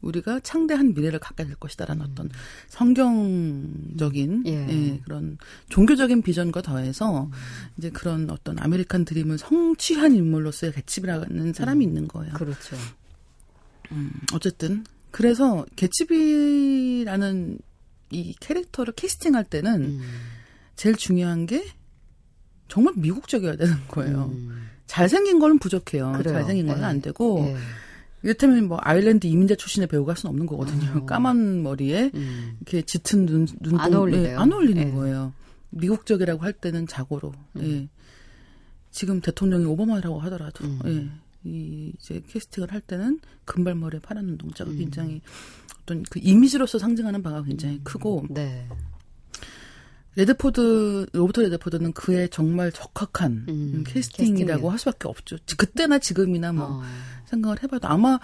우리가 0.00 0.40
창대한 0.40 0.94
미래를 0.94 1.18
갖게 1.18 1.44
될 1.44 1.54
것이다라는 1.56 2.06
어떤 2.06 2.30
성경적인 2.68 4.32
음. 4.32 4.42
예. 4.46 4.66
예, 4.68 5.00
그런 5.04 5.36
종교적인 5.68 6.22
비전과 6.22 6.62
더해서 6.62 7.24
음. 7.24 7.30
이제 7.76 7.90
그런 7.90 8.30
어떤 8.30 8.58
아메리칸 8.58 9.04
드림을 9.04 9.38
성취한 9.38 10.14
인물로서의 10.14 10.72
개츠비라는 10.72 11.52
사람이 11.52 11.84
있는 11.84 12.08
거예요. 12.08 12.32
그렇죠. 12.34 12.76
음, 13.92 14.12
어쨌든 14.32 14.84
그래서 15.10 15.66
개츠비라는 15.76 17.58
이 18.10 18.34
캐릭터를 18.40 18.94
캐스팅할 18.94 19.44
때는 19.44 19.82
음. 19.82 20.00
제일 20.76 20.96
중요한 20.96 21.46
게 21.46 21.64
정말 22.70 22.94
미국적이어야 22.96 23.56
되는 23.56 23.74
거예요. 23.88 24.30
음. 24.32 24.68
잘생긴 24.86 25.38
거는 25.38 25.58
부족해요. 25.58 26.12
그래요. 26.16 26.34
잘생긴 26.34 26.66
거는 26.66 26.82
예. 26.82 26.86
안 26.86 27.00
되고 27.02 27.44
예. 27.46 27.56
이를테면 28.22 28.68
뭐 28.68 28.78
아일랜드 28.80 29.26
이민자 29.26 29.56
출신의 29.56 29.88
배우가 29.88 30.12
할 30.12 30.16
수는 30.16 30.30
없는 30.30 30.46
거거든요. 30.46 31.02
어. 31.02 31.04
까만 31.06 31.62
머리에 31.62 32.10
음. 32.14 32.56
이렇게 32.60 32.82
짙은 32.82 33.26
눈 33.26 33.46
눈동 33.60 33.80
안 33.80 33.94
어울리네요. 33.94 34.32
예, 34.32 34.34
안 34.34 34.52
어울리는 34.52 34.88
예. 34.88 34.90
거예요. 34.92 35.32
미국적이라고 35.70 36.42
할 36.42 36.52
때는 36.52 36.86
자고로. 36.86 37.32
음. 37.56 37.62
예. 37.62 37.88
지금 38.90 39.20
대통령이 39.20 39.64
오바마라고 39.64 40.18
하더라도 40.20 40.64
음. 40.64 40.80
예. 40.86 41.48
이 41.48 41.92
이제 41.98 42.22
캐스팅을 42.28 42.72
할 42.72 42.80
때는 42.80 43.20
금발머리에 43.46 44.00
파란 44.00 44.26
눈동자가 44.26 44.70
음. 44.70 44.78
굉장히 44.78 45.22
어떤 45.82 46.02
그 46.02 46.20
이미지로서 46.22 46.78
상징하는 46.78 47.22
바가 47.22 47.42
굉장히 47.42 47.80
크고 47.82 48.26
네. 48.28 48.68
레드포드 50.16 51.06
로버트 51.12 51.40
레드포드는 51.40 51.92
그의 51.92 52.28
정말 52.30 52.72
적합한 52.72 53.46
음, 53.48 53.72
음, 53.74 53.84
캐스팅이라고 53.86 54.44
캐스팅이요. 54.46 54.70
할 54.70 54.78
수밖에 54.78 55.08
없죠. 55.08 55.36
그때나 55.56 55.98
지금이나 55.98 56.52
뭐 56.52 56.66
어. 56.66 56.82
생각을 57.26 57.62
해봐도 57.62 57.88
아마 57.88 58.18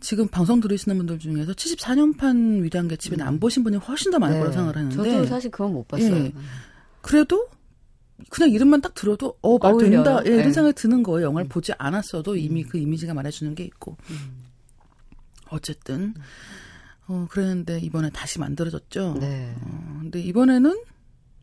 지금 0.00 0.28
방송 0.28 0.60
들으시는 0.60 0.96
분들 0.98 1.18
중에서 1.18 1.52
74년판 1.52 2.62
위대한 2.62 2.88
개츠비는 2.88 3.24
안 3.24 3.40
보신 3.40 3.64
분이 3.64 3.76
훨씬 3.76 4.10
더 4.10 4.18
많을 4.18 4.34
네. 4.34 4.40
거라 4.40 4.52
생각을 4.52 4.76
하는데 4.76 4.96
저도 4.96 5.26
사실 5.26 5.50
그건 5.50 5.72
못 5.72 5.88
봤어요. 5.88 6.14
예. 6.14 6.32
그래도 7.00 7.48
그냥 8.28 8.50
이름만 8.50 8.80
딱 8.80 8.94
들어도 8.94 9.38
어말 9.40 9.72
어울려요. 9.72 9.90
된다 9.90 10.22
예, 10.26 10.30
이런 10.30 10.46
네. 10.48 10.52
생각이 10.52 10.74
드는 10.74 11.02
거예요. 11.02 11.28
영화를 11.28 11.48
보지 11.48 11.72
않았어도 11.78 12.36
이미 12.36 12.64
그 12.64 12.78
이미지가 12.78 13.14
말해주는 13.14 13.54
게 13.54 13.64
있고 13.64 13.96
음. 14.10 14.42
어쨌든 15.50 16.14
어 17.06 17.26
그랬는데 17.30 17.78
이번에 17.80 18.10
다시 18.10 18.38
만들어졌죠. 18.38 19.16
네. 19.20 19.54
어, 19.60 19.98
근데 20.02 20.20
이번에는 20.20 20.82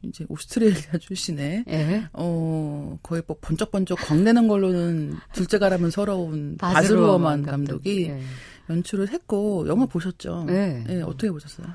이제 0.03 0.25
오스트레일리아 0.29 0.97
출신의 0.99 1.65
예. 1.67 2.03
어 2.13 2.97
거의 3.03 3.21
뭐 3.27 3.37
번쩍번쩍 3.41 3.99
광내는 3.99 4.47
걸로는 4.47 5.15
둘째가라면 5.33 5.91
서러운 5.91 6.57
감독. 6.57 7.51
감독이 7.51 8.07
예. 8.09 8.21
연출을 8.69 9.09
했고 9.09 9.67
영화 9.67 9.85
보셨죠? 9.85 10.45
네. 10.47 10.83
예, 10.89 11.01
어떻게 11.01 11.31
보셨어요? 11.31 11.67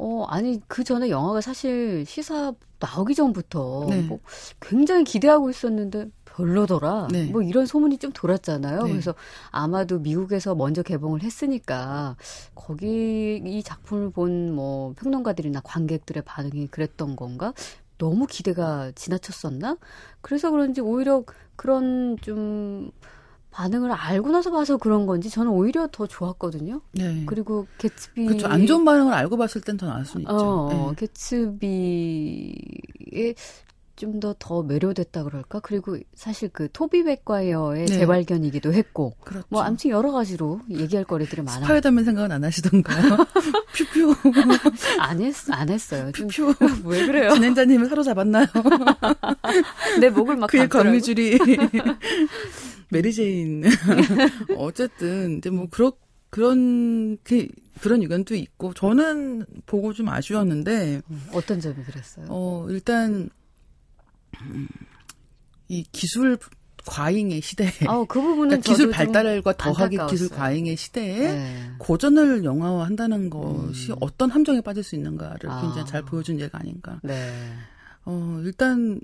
어, 0.00 0.24
아니, 0.28 0.60
그 0.68 0.84
전에 0.84 1.10
영화가 1.10 1.40
사실 1.40 2.04
시사 2.06 2.52
나오기 2.78 3.16
전부터 3.16 3.86
네. 3.90 4.02
뭐 4.02 4.20
굉장히 4.60 5.02
기대하고 5.02 5.50
있었는데 5.50 6.06
별로더라. 6.38 7.08
네. 7.10 7.26
뭐 7.26 7.42
이런 7.42 7.66
소문이 7.66 7.98
좀 7.98 8.12
돌았잖아요. 8.12 8.82
네. 8.84 8.90
그래서 8.90 9.14
아마도 9.50 9.98
미국에서 9.98 10.54
먼저 10.54 10.82
개봉을 10.82 11.22
했으니까 11.22 12.16
거기 12.54 13.42
이 13.44 13.62
작품을 13.62 14.10
본 14.10 14.38
뭐 14.48 14.94
평론가들이나 14.96 15.60
관객들의 15.64 16.22
반응이 16.24 16.68
그랬던 16.68 17.16
건가? 17.16 17.52
너무 17.98 18.26
기대가 18.26 18.92
지나쳤었나? 18.94 19.76
그래서 20.20 20.50
그런지 20.50 20.80
오히려 20.80 21.24
그런 21.56 22.16
좀 22.20 22.90
반응을 23.50 23.90
알고 23.90 24.30
나서 24.30 24.50
봐서 24.52 24.76
그런 24.76 25.06
건지 25.06 25.28
저는 25.30 25.50
오히려 25.50 25.88
더 25.90 26.06
좋았거든요. 26.06 26.80
네. 26.92 27.24
그리고 27.26 27.66
개츠비 27.78 28.26
그렇죠. 28.26 28.46
안 28.46 28.66
좋은 28.66 28.84
반응을 28.84 29.12
알고 29.12 29.36
봤을 29.36 29.60
땐 29.60 29.76
더 29.76 29.86
나을 29.86 30.04
수는 30.04 30.22
있죠. 30.22 30.36
어, 30.36 30.90
예. 30.90 30.94
개츠비에 30.94 32.54
좀더더 33.98 34.62
매료됐다 34.62 35.24
그럴까? 35.24 35.60
그리고 35.60 35.98
사실 36.14 36.48
그 36.48 36.68
토비 36.72 37.04
백과이어의 37.04 37.86
네. 37.86 37.98
재발견이기도 37.98 38.72
했고 38.72 39.14
그렇죠. 39.20 39.46
뭐 39.50 39.62
아무튼 39.62 39.90
여러 39.90 40.12
가지로 40.12 40.60
얘기할 40.70 41.04
거리들이 41.04 41.42
많아. 41.42 41.60
스파이더맨 41.66 42.04
생각은 42.04 42.32
안 42.32 42.44
하시던가요? 42.44 43.16
퓨퓨 43.74 44.14
안 45.00 45.20
했, 45.20 45.34
안 45.50 45.68
했어요. 45.68 46.12
좀퓨 46.12 46.54
왜 46.86 47.06
그래요? 47.06 47.34
진행자님을 47.34 47.88
사로잡았나요? 47.88 48.46
내 50.00 50.10
목을 50.10 50.36
막 50.36 50.46
그의. 50.48 50.68
거미줄이 50.68 51.38
메리 52.90 53.12
제인 53.12 53.64
어쨌든 54.56 55.38
이제 55.38 55.50
뭐 55.50 55.66
그런 55.70 55.92
그런 56.30 57.18
그 57.24 57.48
그런 57.80 58.02
의견도 58.02 58.34
있고 58.34 58.74
저는 58.74 59.44
보고 59.66 59.92
좀 59.92 60.08
아쉬웠는데 60.08 61.02
어떤 61.32 61.60
점이 61.60 61.76
그랬어요? 61.84 62.26
어 62.28 62.66
일단 62.68 63.12
음, 63.12 63.30
이 65.68 65.84
기술 65.92 66.38
과잉의 66.86 67.42
시대에 67.42 67.70
아우 67.86 68.06
그 68.06 68.20
부분은 68.20 68.48
그러니까 68.48 68.70
기술 68.70 68.90
발달과 68.90 69.56
더하기 69.56 69.82
안타까웠어요. 69.82 70.06
기술 70.08 70.28
과잉의 70.30 70.76
시대에 70.76 71.32
네. 71.32 71.70
고전을 71.78 72.44
영화화한다는 72.44 73.30
것이 73.30 73.92
음. 73.92 73.96
어떤 74.00 74.30
함정에 74.30 74.60
빠질 74.60 74.82
수 74.82 74.94
있는가를 74.96 75.50
아. 75.50 75.60
굉장히 75.60 75.86
잘 75.86 76.02
보여준 76.02 76.40
예가 76.40 76.58
아닌가. 76.58 76.98
네. 77.02 77.30
어 78.04 78.40
일단 78.42 79.00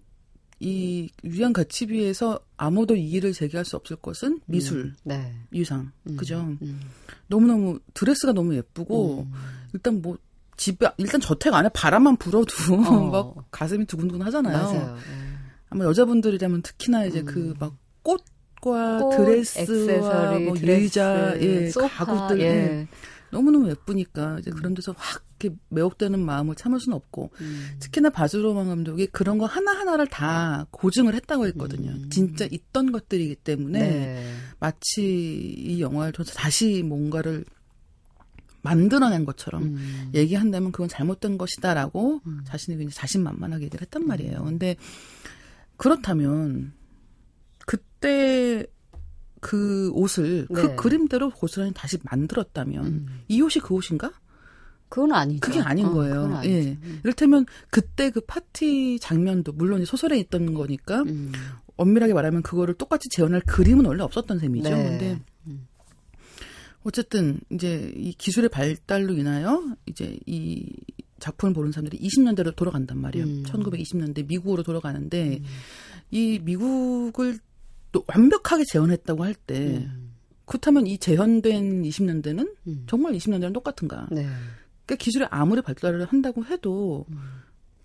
이 0.61 1.11
위안 1.23 1.53
가치비에서 1.53 2.41
아무도 2.57 2.97
이의를 2.97 3.33
제기할 3.33 3.65
수 3.67 3.77
없을 3.77 3.97
것은 3.97 4.41
미술, 4.47 4.95
네. 5.03 5.35
유상, 5.53 5.93
음, 6.09 6.17
그죠? 6.17 6.57
음. 6.63 6.81
너무너무 7.27 7.81
드레스가 7.93 8.33
너무 8.33 8.55
예쁘고 8.55 9.27
일단 9.75 10.01
뭐 10.01 10.17
집에 10.57 10.89
일단 10.99 11.21
저택 11.21 11.55
안에 11.55 11.69
바람만 11.71 12.17
불어도 12.17 12.47
어. 12.87 13.11
막 13.11 13.47
가슴이 13.51 13.87
두근두근 13.87 14.25
하잖아요. 14.27 14.57
맞아요. 14.57 14.97
예. 14.97 15.15
아마 15.71 15.85
여자분들이라면 15.85 16.63
특히나 16.63 17.05
이제 17.05 17.23
그막 17.23 17.77
꽃과 18.03 18.99
꽃, 18.99 19.17
드레스와 19.17 19.63
액세서리, 19.63 20.45
뭐 20.45 20.57
의자, 20.61 21.35
예, 21.41 21.69
소파, 21.71 22.05
가구들 22.05 22.41
예. 22.41 22.45
예. 22.45 22.89
너무너무 23.31 23.69
예쁘니까 23.69 24.39
이제 24.39 24.51
그런 24.51 24.75
데서 24.75 24.95
확 24.97 25.25
이렇게 25.45 25.57
매혹되는 25.69 26.19
마음을 26.19 26.55
참을 26.55 26.81
수는 26.81 26.97
없고 26.97 27.31
음. 27.41 27.77
특히나 27.81 28.11
바즈로만 28.11 28.67
감독이 28.69 29.07
그런 29.09 29.39
거 29.39 29.47
하나하나를 29.47 30.07
다 30.07 30.67
고증을 30.71 31.15
했다고 31.15 31.47
했거든요. 31.49 31.91
음. 31.91 32.11
진짜 32.11 32.47
있던 32.51 32.93
것들이기 32.93 33.37
때문에 33.37 33.79
네. 33.79 34.35
마치 34.61 35.03
이 35.03 35.81
영화를 35.81 36.13
통해서 36.13 36.33
다시 36.35 36.83
뭔가를 36.83 37.45
만들어낸 38.65 39.25
것처럼 39.27 39.63
음. 39.63 40.11
얘기한다면 40.15 40.73
그건 40.73 40.89
잘못된 40.89 41.39
것이다라고 41.39 42.23
음. 42.27 42.41
자신이 42.47 42.79
굉장히 42.79 42.95
자신만만하게 42.95 43.67
얘기를 43.67 43.83
했단 43.83 44.07
말이에요. 44.07 44.43
근데 44.43 44.77
그렇다면 45.77 46.73
그때 47.67 48.67
그 49.41 49.91
옷을 49.93 50.47
네. 50.49 50.55
그 50.55 50.77
그림대로 50.77 51.31
고스란히 51.31 51.73
다시 51.75 51.99
만들었다면 52.03 52.85
음. 52.87 53.07
이 53.29 53.41
옷이 53.43 53.63
그 53.63 53.75
옷인가? 53.75 54.11
그건 54.89 55.13
아니죠. 55.13 55.41
그게 55.41 55.61
아닌 55.61 55.87
어, 55.87 55.93
거예요. 55.93 56.41
예. 56.45 56.79
이를테면 57.03 57.45
그때 57.69 58.11
그 58.11 58.21
파티 58.21 58.99
장면도 59.01 59.53
물론 59.53 59.83
이 59.83 59.85
소설에 59.85 60.19
있던 60.21 60.55
거니까 60.55 61.03
음. 61.03 61.33
엄밀하게 61.77 62.15
말하면 62.15 62.43
그거를 62.43 62.75
똑같이 62.75 63.09
재현할 63.11 63.43
그림은 63.43 63.85
원래 63.85 64.03
없었던 64.05 64.39
셈이죠. 64.39 64.71
네. 64.71 64.89
근데 64.89 65.21
어쨌든 66.85 67.41
이제 67.51 67.93
이 67.97 68.13
기술의 68.13 68.51
발달로 68.51 69.15
인하여 69.15 69.75
이제 69.87 70.19
이 70.27 70.71
작품을 71.19 71.55
보는 71.55 71.73
사람들이 71.73 71.99
20년대로 71.99 72.55
돌아간단 72.55 72.99
말이에요. 72.99 73.27
음. 73.27 73.43
1920년대 73.47 74.27
미국으로 74.27 74.63
돌아가는데 74.63 75.41
이 76.11 76.39
미국을 76.43 77.39
또 77.93 78.05
완벽하게 78.07 78.65
재현했다고 78.71 79.25
할때 79.25 79.79
음. 79.79 80.11
그렇다면 80.45 80.87
이 80.87 80.99
재현된 80.99 81.83
20년대는 81.83 82.55
음. 82.67 82.85
정말 82.87 83.15
20년대랑 83.15 83.55
똑같은가? 83.55 84.09
네. 84.11 84.27
그러니까 84.85 85.03
기술이 85.03 85.25
아무리 85.31 85.63
발달을 85.63 86.05
한다고 86.05 86.45
해도 86.45 87.07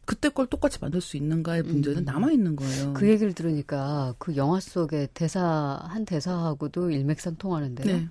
그때 0.04 0.28
걸 0.28 0.48
똑같이 0.48 0.80
만들 0.82 1.02
수 1.02 1.18
있는가의 1.18 1.62
문제는 1.64 2.00
음. 2.00 2.06
남아 2.06 2.32
있는 2.32 2.56
거예요. 2.56 2.94
그 2.94 3.08
얘기를 3.08 3.34
들으니까 3.34 4.16
그 4.18 4.36
영화 4.36 4.60
속의 4.60 5.10
대사 5.14 5.80
한 5.84 6.04
대사하고도 6.04 6.90
일맥상통하는데요. 6.90 7.96
네, 7.96 8.10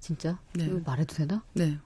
진짜? 0.00 0.38
네. 0.54 0.66
이거 0.66 0.80
말해도 0.84 1.14
되나? 1.14 1.42
네, 1.54 1.78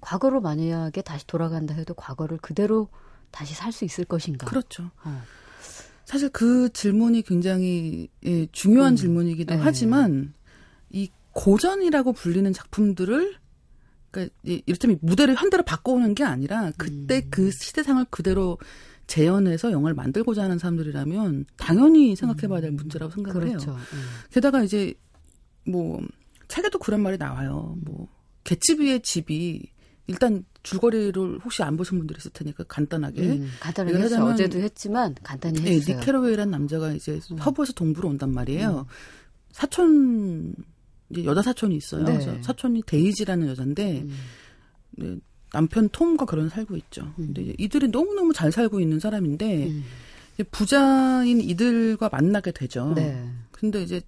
과거로 0.00 0.40
만약에 0.40 1.02
다시 1.02 1.26
돌아간다 1.26 1.74
해도 1.74 1.94
과거를 1.94 2.38
그대로 2.38 2.88
다시 3.30 3.54
살 3.54 3.72
수 3.72 3.84
있을 3.84 4.04
것인가? 4.04 4.46
그렇죠. 4.46 4.90
어. 5.04 5.22
사실 6.04 6.28
그 6.28 6.68
질문이 6.72 7.22
굉장히 7.22 8.08
예, 8.24 8.46
중요한 8.52 8.92
음. 8.92 8.96
질문이기도 8.96 9.54
네. 9.54 9.60
하지만 9.60 10.32
이 10.90 11.10
고전이라고 11.32 12.12
불리는 12.12 12.52
작품들을 12.52 13.36
그러니까 14.12 14.34
이- 14.44 14.62
이를테면 14.66 14.98
무대를 15.02 15.34
현대로 15.36 15.62
바꿔오는 15.64 16.14
게 16.14 16.22
아니라 16.24 16.70
그때 16.78 17.22
음. 17.24 17.28
그 17.30 17.50
시대상을 17.50 18.04
그대로 18.10 18.58
재현해서 19.08 19.72
영화를 19.72 19.94
만들고자 19.94 20.44
하는 20.44 20.58
사람들이라면 20.58 21.46
당연히 21.56 22.14
생각해봐야 22.16 22.60
될 22.60 22.70
문제라고 22.70 23.12
생각을 23.12 23.48
해요. 23.48 23.58
그렇죠. 23.58 23.72
음. 23.72 24.04
게다가 24.30 24.62
이제 24.62 24.94
뭐 25.66 26.00
책에도 26.48 26.78
그런 26.78 27.00
말이 27.02 27.16
나와요. 27.18 27.76
뭐 27.84 28.08
개츠비의 28.44 29.00
집이 29.02 29.62
일단 30.08 30.44
줄거리를 30.62 31.40
혹시 31.44 31.62
안 31.62 31.76
보신 31.76 31.98
분들이 31.98 32.16
있을 32.18 32.30
테니까 32.32 32.64
간단하게 32.68 33.22
음, 33.22 33.48
간단하게. 33.60 33.98
하자면- 33.98 34.32
어제도 34.34 34.58
했지만 34.58 35.14
간단히 35.22 35.60
네, 35.60 35.72
했어요. 35.76 35.96
음. 35.96 35.98
닉 36.00 36.04
캐러웨이라는 36.06 36.50
남자가 36.50 36.92
이제 36.92 37.18
서부에서 37.38 37.72
동부로 37.72 38.08
온단 38.08 38.32
말이에요. 38.32 38.86
사촌 39.52 40.54
이제 41.10 41.24
여자 41.24 41.42
사촌이 41.42 41.76
있어요. 41.76 42.04
네. 42.04 42.12
그래서 42.18 42.36
사촌이 42.42 42.82
데이지라는 42.86 43.48
여자인데 43.48 44.00
음. 44.02 44.16
네, 44.92 45.16
남편 45.52 45.88
톰과 45.88 46.26
결혼 46.26 46.48
살고 46.48 46.76
있죠. 46.76 47.12
근데 47.16 47.42
이제 47.42 47.54
이들이 47.58 47.88
너무 47.90 48.14
너무 48.14 48.32
잘 48.32 48.52
살고 48.52 48.80
있는 48.80 49.00
사람인데 49.00 49.66
음. 49.68 49.84
부자인 50.50 51.40
이들과 51.40 52.10
만나게 52.10 52.52
되죠. 52.52 52.92
네. 52.94 53.28
근데 53.52 53.82
이제 53.82 54.00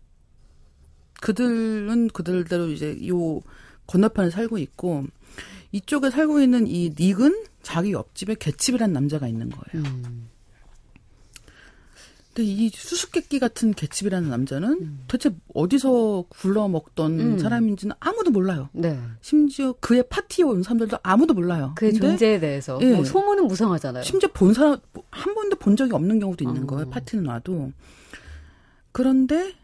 그들은 1.21 2.09
그들대로 2.09 2.69
이제 2.69 2.99
요 3.09 3.41
건너편에 3.87 4.31
살고 4.31 4.59
있고 4.59 5.05
이쪽에 5.73 6.11
살고 6.11 6.41
있는 6.41 6.67
이 6.67 6.95
닉은 6.99 7.45
자기 7.63 7.93
옆집에 7.93 8.35
개칩이라는 8.35 8.93
남자가 8.93 9.29
있는 9.29 9.51
거예요. 9.51 9.87
음. 9.87 10.29
근데 12.39 12.45
이 12.45 12.71
수수께끼 12.73 13.41
같은 13.41 13.73
개칩이라는 13.75 14.31
남자는 14.31 14.99
대체 15.09 15.31
어디서 15.55 16.27
굴러 16.29 16.69
먹던 16.69 17.19
음. 17.19 17.39
사람인지는 17.39 17.97
아무도 17.99 18.31
몰라요. 18.31 18.69
네. 18.73 18.97
심지어 19.21 19.73
그의 19.81 20.05
파티에 20.09 20.45
온 20.45 20.63
사람들도 20.63 20.99
아무도 21.03 21.35
몰라요. 21.35 21.73
그의 21.77 21.93
근데 21.93 22.07
존재에 22.07 22.39
대해서 22.39 22.79
예. 22.81 22.95
뭐 22.95 23.05
소문은 23.05 23.49
무성하잖아요. 23.49 24.05
심지어 24.05 24.31
본 24.33 24.55
사람 24.55 24.79
한 25.11 25.35
번도 25.35 25.57
본 25.57 25.75
적이 25.75 25.95
없는 25.95 26.21
경우도 26.21 26.45
있는 26.45 26.63
어. 26.63 26.67
거예요. 26.67 26.91
파티는 26.91 27.27
와도. 27.27 27.73
그런데 28.93 29.55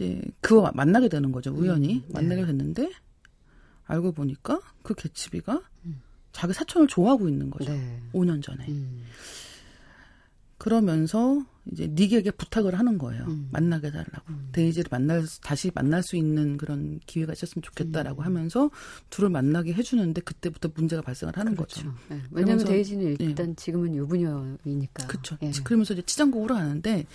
이제 0.00 0.20
그와 0.40 0.72
만나게 0.74 1.08
되는 1.08 1.30
거죠. 1.30 1.52
우연히 1.52 2.02
네. 2.06 2.12
만나게 2.14 2.46
됐는데 2.46 2.90
알고 3.84 4.12
보니까 4.12 4.60
그 4.82 4.94
개치비가 4.94 5.60
자기 6.32 6.54
사촌을 6.54 6.88
좋아하고 6.88 7.28
있는 7.28 7.50
거죠. 7.50 7.72
네. 7.72 8.00
5년 8.14 8.42
전에. 8.42 8.64
음. 8.68 9.02
그러면서 10.58 11.42
이제 11.72 11.86
닉에게 11.88 12.30
부탁을 12.32 12.78
하는 12.78 12.98
거예요. 12.98 13.24
음. 13.24 13.48
만나게 13.50 13.86
해달라고. 13.88 14.32
데이지를 14.52 14.88
만날 14.90 15.26
수- 15.26 15.40
다시 15.40 15.70
만날 15.74 16.02
수 16.02 16.16
있는 16.16 16.56
그런 16.58 17.00
기회가 17.06 17.32
있었으면 17.32 17.60
음. 17.60 17.62
좋겠다라고 17.62 18.22
하면서 18.22 18.70
둘을 19.08 19.30
만나게 19.30 19.72
해주는데 19.72 20.20
그때부터 20.20 20.70
문제가 20.74 21.00
발생을 21.02 21.36
하는 21.36 21.56
거죠. 21.56 21.80
그렇죠. 21.82 21.98
네. 22.10 22.20
왜냐하면 22.30 22.64
데이지는 22.66 23.16
일단 23.20 23.56
지금은 23.56 23.94
유부녀이니까. 23.94 25.06
그렇죠. 25.06 25.36
예. 25.42 25.50
그러면서 25.64 25.94
이제 25.94 26.02
치장곡으로 26.02 26.54
가는데 26.54 27.06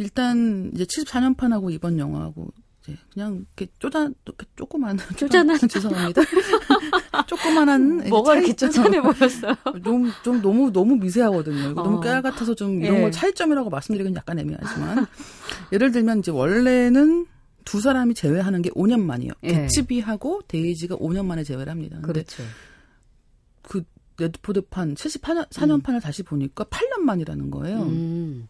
일단 0.00 0.70
이제 0.74 0.84
74년판하고 0.84 1.70
이번 1.70 1.98
영화하고 1.98 2.48
이제 2.82 2.96
그냥 3.12 3.44
이렇게 3.58 3.70
쪼잔 3.78 4.14
이렇게 4.24 4.46
조그만 4.56 4.96
쪼잔한? 5.16 5.58
죄송합니다. 5.68 6.22
조그만한 7.28 8.08
뭐가 8.08 8.36
이렇게. 8.36 8.54
쫓아내 8.54 9.00
보였어요. 9.02 9.54
좀, 9.84 10.10
좀 10.24 10.40
너무 10.40 10.72
너무 10.72 10.96
미세하거든요. 10.96 11.78
어. 11.78 11.82
너무 11.82 12.00
깨알 12.00 12.22
같아서 12.22 12.54
좀 12.54 12.82
이런 12.82 12.96
예. 12.96 13.00
걸 13.02 13.12
차이점이라고 13.12 13.68
말씀드리긴 13.68 14.16
약간 14.16 14.38
애매하지만 14.38 15.06
예를 15.72 15.92
들면 15.92 16.20
이제 16.20 16.30
원래는 16.30 17.26
두 17.66 17.82
사람이 17.82 18.14
재회하는 18.14 18.62
게 18.62 18.70
5년 18.70 19.00
만이에요. 19.02 19.32
예. 19.42 19.52
개츠비하고 19.52 20.42
데이지가 20.48 20.96
5년 20.96 21.26
만에 21.26 21.44
재회를 21.44 21.70
합니다. 21.70 22.00
그렇죠. 22.00 22.42
그 23.60 23.84
레드포드판 24.18 24.94
74년 24.94 25.46
4년판을 25.50 26.00
다시 26.00 26.22
보니까 26.22 26.64
8년 26.64 27.00
만이라는 27.00 27.50
거예요. 27.50 27.82
음. 27.82 28.48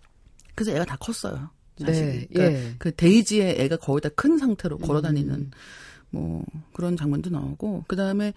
그래서 0.61 0.73
애가 0.77 0.85
다 0.85 0.97
컸어요. 1.01 1.49
사실. 1.79 2.05
네. 2.07 2.27
그러니까 2.31 2.59
예. 2.61 2.75
그 2.79 2.95
데이지의 2.95 3.59
애가 3.61 3.79
거의 3.79 4.03
다 4.03 4.11
큰 4.11 4.37
상태로 4.37 4.77
음. 4.77 4.81
걸어 4.83 5.01
다니는 5.01 5.51
뭐 6.11 6.45
그런 6.75 6.97
장면도 6.99 7.31
나오고 7.31 7.85
그 7.89 7.97
다음에 7.97 8.35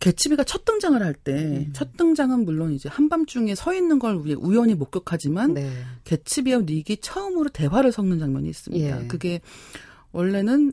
개츠비가 0.00 0.44
첫 0.44 0.66
등장을 0.66 1.00
할때 1.02 1.32
음. 1.32 1.72
첫 1.72 1.96
등장은 1.96 2.44
물론 2.44 2.72
이제 2.72 2.90
한밤중에 2.90 3.54
서 3.54 3.72
있는 3.72 3.98
걸 3.98 4.16
우리 4.16 4.34
우연히 4.34 4.74
목격하지만 4.74 5.54
네. 5.54 5.72
개츠비와 6.04 6.62
닉이 6.66 6.98
처음으로 6.98 7.48
대화를 7.48 7.90
섞는 7.90 8.18
장면이 8.18 8.50
있습니다. 8.50 9.04
예. 9.04 9.06
그게 9.06 9.40
원래는 10.10 10.72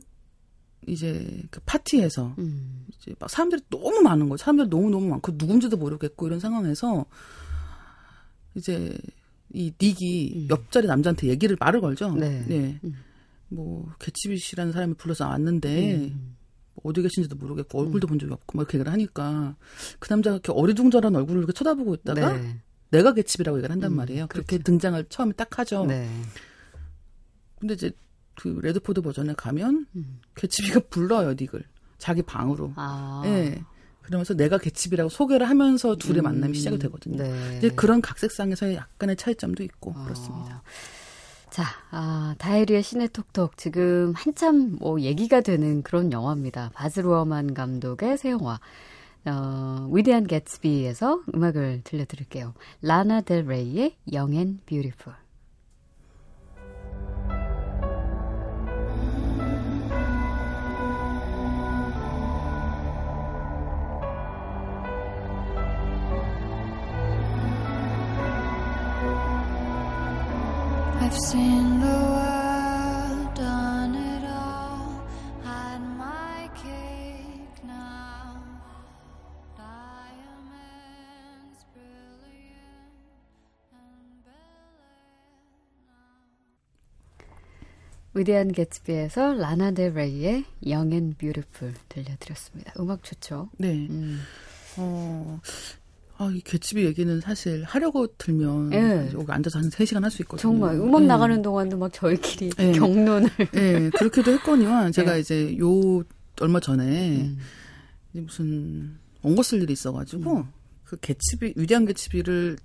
이제 0.86 1.42
그 1.50 1.60
파티에서 1.64 2.34
음. 2.36 2.84
이제 2.94 3.14
막 3.18 3.30
사람들이 3.30 3.62
너무 3.70 4.02
많은 4.02 4.28
거예요. 4.28 4.36
사람들이 4.36 4.68
너무 4.68 4.90
너무 4.90 5.06
많고 5.06 5.32
누군지도 5.36 5.78
모르겠고 5.78 6.26
이런 6.26 6.40
상황에서 6.40 7.06
이제 8.54 8.98
이 9.52 9.72
닉이 9.80 10.32
음. 10.36 10.48
옆자리 10.50 10.86
남자한테 10.86 11.28
얘기를 11.28 11.56
말을 11.58 11.80
걸죠. 11.80 12.14
네. 12.14 12.78
음. 12.84 12.94
뭐 13.48 13.92
개츠비 13.98 14.38
씨라는 14.38 14.72
사람이 14.72 14.94
불러서 14.94 15.28
왔는데 15.28 15.94
음. 15.94 16.36
뭐 16.74 16.90
어디 16.90 17.02
계신지도 17.02 17.36
모르겠고 17.36 17.80
얼굴도 17.80 18.06
본 18.06 18.18
적이 18.18 18.32
없고 18.32 18.56
막 18.56 18.62
이렇게 18.62 18.78
얘기를 18.78 18.92
하니까 18.92 19.56
그 19.98 20.12
남자가 20.12 20.36
이렇게 20.36 20.52
어리둥절한 20.52 21.14
얼굴을 21.16 21.40
이렇게 21.40 21.52
쳐다보고 21.52 21.94
있다가 21.94 22.36
네. 22.36 22.60
내가 22.90 23.12
개츠비라고 23.12 23.58
얘기를 23.58 23.72
한단 23.72 23.92
음, 23.92 23.96
말이에요. 23.96 24.26
그렇게 24.28 24.56
그렇죠. 24.56 24.64
등장을 24.64 25.04
처음에 25.08 25.32
딱 25.32 25.58
하죠. 25.58 25.84
네. 25.86 26.08
근데 27.58 27.74
이제 27.74 27.90
그 28.36 28.58
레드포드 28.62 29.02
버전에 29.02 29.34
가면 29.36 29.86
음. 29.96 30.20
개츠비가 30.34 30.80
불러요 30.90 31.34
닉을 31.38 31.64
자기 31.98 32.22
방으로. 32.22 32.72
아. 32.76 33.22
예. 33.26 33.62
그러면서 34.02 34.34
내가 34.34 34.58
개츠비라고 34.58 35.08
소개를 35.08 35.48
하면서 35.48 35.96
둘의 35.96 36.22
음. 36.22 36.24
만남이 36.24 36.54
시작이 36.54 36.78
되거든요. 36.78 37.22
네. 37.22 37.58
이제 37.58 37.68
그런 37.70 38.00
각색상에서의 38.00 38.76
약간의 38.76 39.16
차이점도 39.16 39.62
있고 39.62 39.94
아. 39.96 40.04
그렇습니다. 40.04 40.62
자, 41.50 41.64
아, 41.90 42.34
다이리의 42.38 42.82
시네 42.82 43.08
톡톡 43.08 43.56
지금 43.56 44.12
한참 44.16 44.76
뭐 44.78 45.00
얘기가 45.00 45.40
되는 45.40 45.82
그런 45.82 46.12
영화입니다. 46.12 46.70
바즈 46.74 47.00
루어만 47.00 47.54
감독의 47.54 48.18
새 48.18 48.30
영화. 48.30 48.60
어, 49.26 49.88
위대한 49.92 50.26
개츠비에서 50.26 51.22
음악을 51.34 51.82
들려드릴게요. 51.84 52.54
라나 52.80 53.20
델 53.20 53.44
레이의 53.46 53.96
Young 54.10 54.36
and 54.36 54.60
Beautiful. 54.64 55.16
위대한 88.20 88.52
개츠비에서 88.52 89.34
라나 89.34 89.70
델 89.70 89.94
레이의 89.94 90.44
Young 90.64 90.92
and 90.92 91.16
Beautiful 91.16 91.74
들려드렸습니다. 91.88 92.72
음악 92.78 93.02
좋죠? 93.02 93.48
네. 93.56 93.86
음. 93.88 94.20
어, 94.76 95.40
아, 96.22 96.30
이 96.30 96.40
개츠비 96.42 96.84
얘기는 96.84 97.18
사실 97.22 97.64
하려고 97.64 98.06
들면 98.18 98.74
예. 98.74 99.10
여기 99.14 99.32
앉아서 99.32 99.58
한 99.58 99.70
3시간 99.70 100.02
할 100.02 100.10
수 100.10 100.20
있거든요. 100.22 100.42
정말 100.42 100.74
음악 100.74 101.02
예. 101.02 101.06
나가는 101.06 101.40
동안도 101.40 101.78
막 101.78 101.90
저희끼리 101.94 102.50
네. 102.50 102.72
경론을. 102.72 103.30
예, 103.56 103.90
그렇게도 103.96 104.30
했거니와 104.32 104.90
제가 104.92 105.16
예. 105.16 105.20
이제 105.20 105.56
요 105.58 106.02
얼마 106.42 106.60
전에 106.60 107.20
음. 107.22 107.38
이제 108.12 108.20
무슨 108.20 108.98
원고 109.22 109.42
쓸 109.42 109.62
일이 109.62 109.72
있어가지고 109.72 110.44
그 110.84 110.96
개츠비 111.00 111.54
위대한 111.56 111.86
개츠비를 111.86 112.58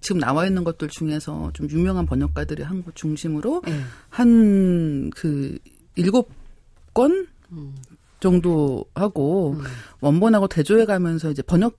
지금 0.00 0.20
나와 0.20 0.46
있는 0.46 0.62
것들 0.62 0.88
중에서 0.88 1.50
좀 1.54 1.68
유명한 1.70 2.06
번역가들이 2.06 2.62
한 2.62 2.84
것 2.84 2.94
중심으로 2.94 3.62
예. 3.66 3.80
한그 4.10 5.58
일곱 5.96 6.30
권 6.94 7.26
음. 7.50 7.74
정도 8.20 8.84
하고 8.94 9.56
원본하고 10.00 10.46
대조해 10.46 10.84
가면서 10.86 11.32
이제 11.32 11.42
번역 11.42 11.76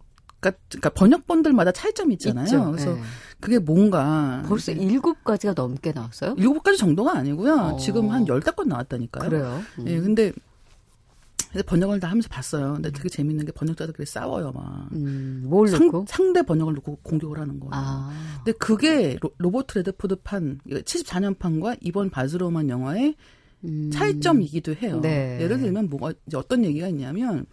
그러니까 0.69 0.89
번역본들마다 0.89 1.71
차이점이 1.71 2.13
있잖아요. 2.15 2.45
있죠. 2.45 2.71
그래서 2.71 2.97
예. 2.97 3.01
그게 3.39 3.59
뭔가 3.59 4.43
벌써 4.47 4.71
일곱 4.71 5.23
가지가 5.23 5.53
넘게 5.53 5.91
나왔어요? 5.91 6.35
일곱 6.37 6.63
가지 6.63 6.77
정도가 6.77 7.17
아니고요. 7.17 7.53
어. 7.53 7.77
지금 7.77 8.09
한 8.09 8.27
열댓 8.27 8.55
건 8.55 8.67
나왔다니까요. 8.69 9.29
그래요? 9.29 9.61
음. 9.79 9.87
예, 9.87 9.99
근데 9.99 10.31
번역을 11.65 11.99
다 11.99 12.09
하면서 12.09 12.27
봤어요. 12.29 12.73
근데 12.73 12.91
되게 12.91 13.07
재밌는 13.07 13.45
게 13.45 13.51
번역자들끼리 13.51 14.05
싸워요, 14.05 14.51
막. 14.51 14.89
음, 14.93 15.43
뭘 15.47 15.67
상, 15.67 15.85
넣고? 15.85 16.05
상대 16.07 16.41
번역을 16.41 16.73
놓고 16.73 16.97
공격을 17.01 17.39
하는 17.39 17.59
거예요. 17.59 17.71
아, 17.73 18.11
근데 18.43 18.57
그게 18.57 19.17
로, 19.37 19.51
버트 19.51 19.77
레드포드 19.77 20.17
판, 20.23 20.59
74년 20.67 21.37
판과 21.37 21.77
이번 21.81 22.09
바즈 22.09 22.34
루어만 22.34 22.69
영화의 22.69 23.15
음. 23.63 23.89
차이점이기도 23.91 24.75
해요. 24.75 24.99
네. 25.01 25.39
예를 25.41 25.59
들면 25.59 25.89
뭐가 25.89 26.13
이제 26.27 26.37
어떤 26.37 26.65
얘기가 26.65 26.87
있냐면 26.89 27.45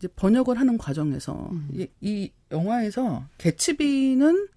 이제 0.00 0.08
번역을 0.16 0.58
하는 0.58 0.78
과정에서 0.78 1.50
음. 1.52 1.68
이, 1.74 1.86
이 2.00 2.32
영화에서 2.50 3.26
개츠비는 3.36 4.48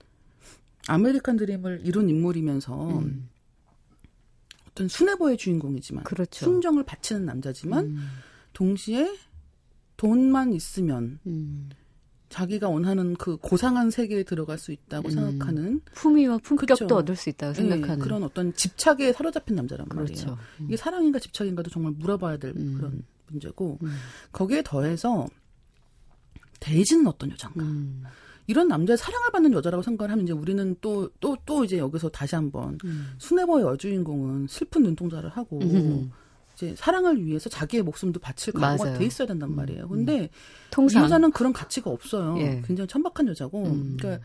아메리칸 0.87 1.35
드림을 1.35 1.81
이룬 1.83 2.09
인물이면서 2.09 2.99
음. 2.99 3.27
어떤 4.69 4.87
순애보의 4.87 5.35
주인공이지만 5.35 6.05
그렇죠. 6.05 6.45
순정을 6.45 6.83
바치는 6.83 7.25
남자지만 7.25 7.85
음, 7.85 8.07
동시에 8.53 9.13
돈만 9.97 10.53
있으면 10.53 11.19
음. 11.27 11.69
자기가 12.29 12.69
원하는 12.69 13.13
그 13.15 13.35
고상한 13.35 13.91
세계에 13.91 14.23
들어갈 14.23 14.57
수 14.57 14.71
있다고 14.71 15.09
음. 15.09 15.11
생각하는 15.11 15.81
품위와 15.93 16.37
품격도 16.37 16.85
그쵸. 16.85 16.95
얻을 16.95 17.17
수 17.17 17.29
있다고 17.29 17.51
예, 17.51 17.55
생각하는. 17.55 17.99
그런 17.99 18.23
어떤 18.23 18.53
집착에 18.53 19.11
사로잡힌 19.11 19.57
남자란 19.57 19.89
그렇죠. 19.89 20.25
말이에요. 20.25 20.39
이게 20.67 20.77
사랑인가 20.77 21.19
집착인가도 21.19 21.69
정말 21.69 21.91
물어봐야 21.91 22.37
될 22.37 22.53
음. 22.55 22.75
그런 22.77 23.03
문제고 23.29 23.79
음. 23.83 23.95
거기에 24.31 24.61
더해서 24.63 25.27
데이지는 26.59 27.07
어떤 27.07 27.31
여잔가 27.31 27.61
음, 27.61 28.03
이런 28.47 28.67
남자의 28.67 28.97
사랑을 28.97 29.31
받는 29.31 29.53
여자라고 29.53 29.81
생각을 29.83 30.11
하면 30.11 30.23
이제 30.23 30.33
우리는 30.33 30.75
또 30.81 31.09
또 31.19 31.35
또 31.45 31.63
이제 31.65 31.77
여기서 31.77 32.09
다시 32.09 32.35
한번 32.35 32.77
음. 32.85 33.13
수뇌보의 33.17 33.65
여주인공은 33.65 34.47
슬픈 34.47 34.83
눈동자를 34.83 35.29
하고 35.29 35.59
음. 35.61 36.11
이제 36.53 36.73
사랑을 36.77 37.23
위해서 37.25 37.49
자기의 37.49 37.83
목숨도 37.83 38.19
바칠 38.19 38.53
각오가. 38.53 38.93
돼 38.97 39.05
있어야 39.05 39.27
된단 39.27 39.53
말이에요. 39.55 39.87
근데 39.89 40.25
이 40.25 40.29
통상. 40.69 41.03
여자는 41.03 41.31
그런 41.31 41.51
가치가 41.51 41.89
없어요. 41.89 42.37
예. 42.37 42.61
굉장히 42.65 42.87
천박한 42.87 43.27
여자고. 43.27 43.65
음. 43.65 43.97
그러니까 43.99 44.23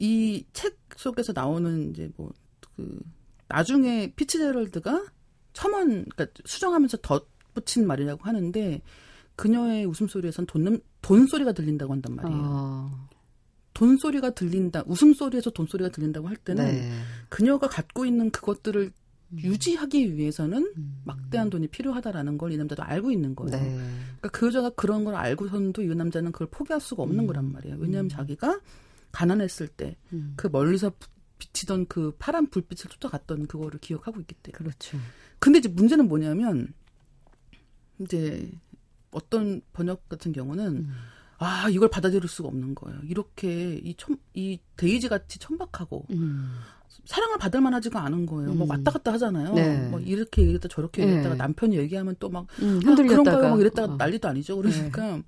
이 0.00 0.44
책 0.52 0.76
속에서 0.96 1.32
나오는 1.32 1.90
이제 1.90 2.10
뭐 2.16 2.32
그 2.76 3.00
나중에 3.48 4.12
피치제럴드가 4.16 5.06
첨언 5.52 6.06
그러니까 6.06 6.26
수정하면서 6.44 6.96
덧 7.02 7.28
붙인 7.54 7.86
말이라고 7.86 8.22
하는데 8.24 8.82
그녀의 9.36 9.86
웃음소리에선 9.86 10.46
돈, 10.46 10.80
돈 11.02 11.26
소리가 11.26 11.52
들린다고 11.52 11.92
한단 11.92 12.14
말이에요. 12.14 12.40
어, 12.44 13.08
돈 13.72 13.96
소리가 13.96 14.30
들린다. 14.30 14.84
웃음소리에서 14.86 15.50
돈 15.50 15.66
소리가 15.66 15.90
들린다고 15.90 16.28
할 16.28 16.36
때는 16.36 16.64
네. 16.64 16.92
그녀가 17.28 17.68
갖고 17.68 18.04
있는 18.06 18.30
그것들을 18.30 18.92
유지하기 19.36 20.14
위해서는 20.16 20.72
음. 20.76 21.00
막대한 21.04 21.50
돈이 21.50 21.66
필요하다라는 21.68 22.38
걸 22.38 22.52
이 22.52 22.56
남자도 22.56 22.84
알고 22.84 23.10
있는 23.10 23.34
거예요. 23.34 23.56
네. 23.56 23.72
그러니까 23.72 24.28
그 24.32 24.46
여자가 24.46 24.70
그런 24.70 25.04
걸 25.04 25.16
알고서는도 25.16 25.82
이 25.82 25.92
남자는 25.94 26.30
그걸 26.30 26.46
포기할 26.50 26.80
수가 26.80 27.02
없는 27.02 27.24
음. 27.24 27.26
거란 27.26 27.50
말이에요. 27.52 27.76
왜냐하면 27.80 28.08
자기가 28.08 28.60
가난했을 29.10 29.66
때그 29.68 29.96
음. 30.12 30.36
멀리서 30.52 30.92
비치던 31.38 31.86
그 31.86 32.12
파란 32.18 32.48
불빛을 32.48 32.90
쫓아갔던 32.90 33.48
그거를 33.48 33.80
기억하고 33.80 34.20
있기 34.20 34.36
때문에. 34.36 34.56
그렇죠. 34.56 34.98
근데 35.40 35.58
이제 35.58 35.68
문제는 35.68 36.06
뭐냐면 36.06 36.68
이제 38.00 38.50
어떤 39.10 39.60
번역 39.72 40.08
같은 40.08 40.32
경우는 40.32 40.66
음. 40.76 40.94
아 41.38 41.68
이걸 41.70 41.88
받아들일 41.88 42.28
수가 42.28 42.48
없는 42.48 42.74
거예요. 42.74 43.00
이렇게 43.04 43.74
이, 43.76 43.94
천, 43.96 44.16
이 44.34 44.58
데이지 44.76 45.08
같이 45.08 45.38
천박하고 45.38 46.06
음. 46.10 46.58
사랑을 47.04 47.38
받을 47.38 47.60
만하지가 47.60 48.00
않은 48.02 48.26
거예요. 48.26 48.54
뭐 48.54 48.66
음. 48.66 48.70
왔다 48.70 48.90
갔다 48.90 49.12
하잖아요. 49.12 49.52
네. 49.54 49.88
뭐 49.88 50.00
이렇게 50.00 50.42
얘기했다 50.42 50.68
저렇게 50.68 51.02
네. 51.02 51.08
얘기했다가 51.08 51.34
남편이 51.34 51.76
얘기하면 51.76 52.16
또막 52.18 52.46
음, 52.62 52.80
아, 52.84 52.88
흔들렸다가. 52.88 53.22
그런가요? 53.22 53.50
막 53.50 53.60
이랬다가 53.60 53.94
어. 53.94 53.96
난리도 53.96 54.28
아니죠. 54.28 54.56
그러니까 54.56 55.20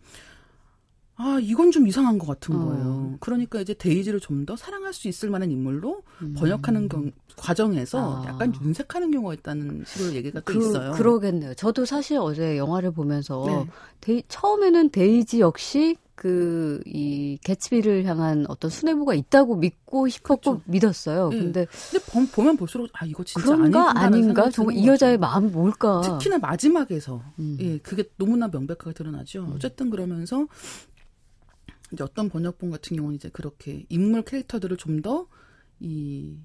아 1.18 1.38
이건 1.40 1.70
좀 1.70 1.87
이상한 1.88 2.18
것 2.18 2.26
같은 2.26 2.55
어. 2.55 2.64
거예요. 2.66 3.16
그러니까 3.20 3.61
이제 3.61 3.72
데이지를 3.74 4.20
좀 4.20 4.44
더 4.46 4.55
사랑할 4.55 4.92
수 4.92 5.09
있을 5.09 5.31
만한 5.31 5.50
인물로 5.50 6.02
음. 6.22 6.35
번역하는 6.38 6.88
경- 6.88 7.11
과정에서 7.37 8.22
아. 8.22 8.29
약간 8.29 8.52
윤색하는 8.62 9.11
경우가 9.11 9.35
있다는 9.35 9.83
식으로 9.87 10.12
얘기가 10.14 10.40
또 10.40 10.44
그, 10.44 10.59
있어요. 10.59 10.92
그러겠네요. 10.92 11.55
저도 11.55 11.85
사실 11.87 12.18
어제 12.18 12.57
영화를 12.59 12.90
보면서 12.92 13.44
네. 13.46 13.66
데이, 14.00 14.22
처음에는 14.29 14.90
데이지 14.90 15.40
역시 15.40 15.96
그 16.14 16.81
이 16.87 17.38
개츠비를 17.44 18.05
향한 18.07 18.46
어떤 18.48 18.70
순애보가 18.70 19.14
있다고 19.14 19.57
믿고 19.57 20.09
싶었고 20.09 20.40
그렇죠. 20.52 20.62
믿었어요. 20.66 21.29
네. 21.31 21.38
근데 21.38 21.66
근데 21.90 22.05
보- 22.07 22.26
보면 22.26 22.57
볼수록 22.57 22.88
아 22.92 23.05
이거 23.05 23.22
진짜 23.24 23.44
그런가 23.55 23.98
아닌가 23.98 24.48
정말 24.50 24.76
이 24.77 24.92
여자의. 24.92 25.18
마음이 25.18 25.50
뭘까? 25.50 26.00
특히나 26.02 26.38
마지막에서 26.38 27.22
음. 27.38 27.57
예 27.61 27.79
그게 27.79 28.05
너무나 28.16 28.48
명백하게 28.48 28.92
드러나죠. 28.94 29.50
어쨌든 29.55 29.90
그러면서 29.90 30.46
이제 31.92 32.03
어떤 32.03 32.29
번역본 32.29 32.70
같은 32.70 32.96
경우는 32.96 33.16
이제 33.16 33.29
그렇게 33.33 33.85
인물 33.88 34.22
캐릭터들을 34.22 34.77
좀 34.77 35.03
더이좀 35.03 36.42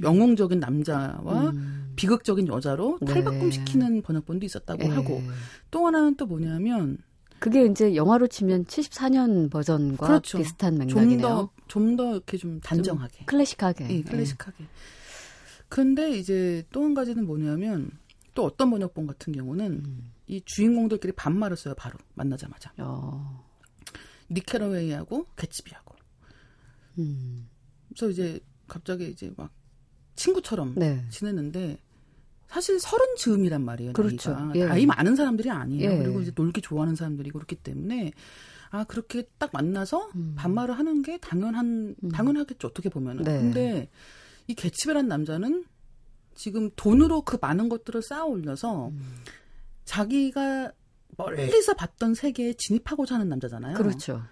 영웅적인 0.00 0.58
남자와 0.60 1.50
음. 1.50 1.92
비극적인 1.96 2.48
여자로 2.48 2.98
네. 3.02 3.12
탈바꿈시키는 3.12 4.02
번역본도 4.02 4.46
있었다고 4.46 4.84
예. 4.84 4.88
하고 4.88 5.22
또 5.70 5.86
하나는 5.86 6.16
또 6.16 6.26
뭐냐면 6.26 6.98
그게 7.38 7.66
이제 7.66 7.96
영화로 7.96 8.28
치면 8.28 8.66
74년 8.66 9.50
버전과 9.50 10.06
그렇죠. 10.06 10.38
비슷한 10.38 10.76
좀 10.88 11.00
맥락이네요. 11.00 11.50
더좀 11.66 11.96
더 11.96 12.12
이렇게 12.12 12.36
좀 12.36 12.60
단정하게 12.60 13.24
클래식하게. 13.24 13.90
예, 13.90 14.02
클래식하게. 14.02 14.64
근데 15.68 16.16
이제 16.18 16.62
또 16.70 16.84
한 16.84 16.94
가지는 16.94 17.26
뭐냐면 17.26 17.90
또 18.34 18.44
어떤 18.44 18.70
번역본 18.70 19.06
같은 19.06 19.32
경우는 19.32 19.82
음. 19.84 20.12
이 20.26 20.40
주인공들끼리 20.44 21.12
반말을 21.14 21.56
써요 21.56 21.74
바로 21.76 21.98
만나자마자 22.14 22.72
어. 22.78 23.44
니케라웨이하고 24.32 25.26
개츠비하고 25.36 25.94
음. 26.98 27.48
그래서 27.88 28.10
이제 28.10 28.40
갑자기 28.66 29.08
이제 29.08 29.32
막 29.36 29.50
친구처럼 30.14 30.74
네. 30.76 31.04
지냈는데 31.10 31.78
사실 32.46 32.78
서른 32.78 33.16
즈음이란 33.16 33.64
말이에요. 33.64 33.92
그렇죠. 33.94 34.32
나이가 34.34 34.56
예. 34.56 34.64
나이 34.66 34.84
많은 34.84 35.16
사람들이 35.16 35.50
아니에요. 35.50 35.90
예. 35.90 35.98
그리고 35.98 36.20
이제 36.20 36.32
놀기 36.34 36.60
좋아하는 36.60 36.94
사람들이고 36.94 37.38
그렇기 37.38 37.56
때문에 37.56 38.12
아 38.70 38.84
그렇게 38.84 39.24
딱 39.38 39.50
만나서 39.52 40.10
음. 40.14 40.34
반말을 40.36 40.78
하는 40.78 41.02
게 41.02 41.18
당연한 41.18 41.94
음. 42.02 42.08
당연하겠죠. 42.10 42.68
어떻게 42.68 42.90
보면은. 42.90 43.24
네. 43.24 43.38
근데 43.38 43.90
이 44.48 44.54
개츠비란 44.54 45.08
남자는 45.08 45.64
지금 46.34 46.70
돈으로 46.76 47.22
그 47.22 47.38
많은 47.40 47.68
것들을 47.68 48.02
쌓아 48.02 48.24
올려서 48.24 48.88
음. 48.88 49.00
자기가 49.84 50.72
멀리서 51.16 51.74
봤던 51.74 52.14
세계에 52.14 52.54
진입하고자 52.54 53.16
하는 53.16 53.28
남자잖아요. 53.28 53.76
그렇죠. 53.76 54.22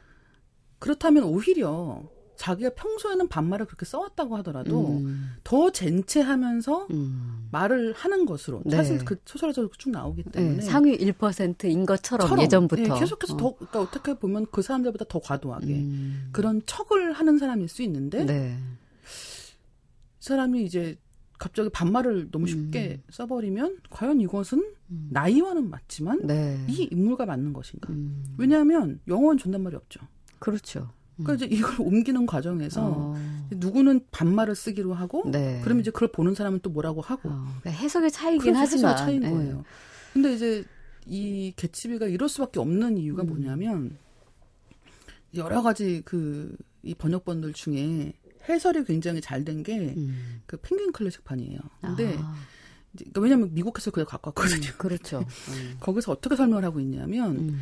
그렇다면 0.78 1.24
오히려 1.24 2.02
자기가 2.40 2.70
평소에는 2.70 3.28
반말을 3.28 3.66
그렇게 3.66 3.84
써왔다고 3.84 4.34
하더라도 4.38 4.88
음, 4.88 5.34
더 5.44 5.70
젠체하면서 5.70 6.86
음. 6.90 7.48
말을 7.52 7.92
하는 7.92 8.24
것으로 8.24 8.62
네. 8.64 8.76
사실 8.76 9.04
그 9.04 9.20
소설에서 9.26 9.68
쭉 9.76 9.90
나오기 9.90 10.22
때문에 10.22 10.56
네, 10.56 10.62
상위 10.62 10.96
1%인 10.96 11.84
것처럼 11.84 12.26
처럼, 12.26 12.42
예전부터 12.42 12.82
예, 12.82 12.98
계속해서 12.98 13.34
어. 13.34 13.36
더 13.36 13.54
그러니까 13.56 13.82
어떻게 13.82 14.14
보면 14.14 14.46
그 14.50 14.62
사람들보다 14.62 15.04
더 15.10 15.20
과도하게 15.20 15.66
음. 15.66 16.30
그런 16.32 16.62
척을 16.64 17.12
하는 17.12 17.36
사람일 17.36 17.68
수 17.68 17.82
있는데 17.82 18.24
네. 18.24 18.56
이 18.58 20.24
사람이 20.24 20.64
이제 20.64 20.96
갑자기 21.40 21.70
반말을 21.70 22.30
너무 22.30 22.46
쉽게 22.46 23.00
써버리면 23.08 23.78
과연 23.88 24.20
이것은 24.20 24.62
음. 24.90 25.08
나이와는 25.10 25.70
맞지만 25.70 26.26
네. 26.26 26.62
이 26.68 26.86
인물과 26.92 27.24
맞는 27.24 27.54
것인가? 27.54 27.90
음. 27.90 28.22
왜냐하면 28.36 29.00
영어는 29.08 29.38
존댓말이 29.38 29.74
없죠. 29.74 30.00
그렇죠. 30.38 30.92
그러니까 31.16 31.46
이제 31.46 31.56
이걸 31.56 31.74
옮기는 31.80 32.26
과정에서 32.26 32.82
어. 32.84 33.14
누구는 33.50 34.02
반말을 34.10 34.54
쓰기로 34.54 34.92
하고 34.92 35.30
네. 35.30 35.60
그러면 35.64 35.80
이제 35.80 35.90
그걸 35.90 36.12
보는 36.12 36.34
사람은 36.34 36.60
또 36.60 36.68
뭐라고 36.68 37.00
하고 37.00 37.30
어, 37.30 37.44
그러니까 37.60 37.70
해석의 37.70 38.10
차이긴 38.10 38.40
그래서 38.52 38.58
하지만 38.58 38.92
해석의 38.92 39.06
차이인 39.06 39.22
예. 39.24 39.30
거예요. 39.30 39.64
근데 40.12 40.34
이제 40.34 40.64
이 41.06 41.54
개츠비가 41.56 42.06
이럴 42.06 42.28
수밖에 42.28 42.60
없는 42.60 42.98
이유가 42.98 43.22
음. 43.22 43.28
뭐냐면 43.28 43.96
여러 45.34 45.62
가지 45.62 46.02
그 46.04 46.54
이 46.82 46.94
번역본들 46.94 47.52
중에 47.52 48.12
해설이 48.48 48.84
굉장히 48.84 49.20
잘 49.20 49.44
된 49.44 49.62
게그 49.62 49.94
음. 49.96 50.42
펭귄 50.62 50.92
클래식판이에요. 50.92 51.58
근데 51.80 52.16
아, 52.18 52.34
이제 52.94 53.04
그러니까 53.04 53.20
왜냐면 53.20 53.54
미국 53.54 53.76
해설 53.78 53.90
그걸 53.92 54.04
갖고 54.04 54.28
왔거든요. 54.30 54.68
음, 54.68 54.78
그렇죠. 54.78 55.24
거기서 55.80 56.12
어떻게 56.12 56.36
설명을 56.36 56.64
하고 56.64 56.80
있냐면 56.80 57.36
음. 57.36 57.60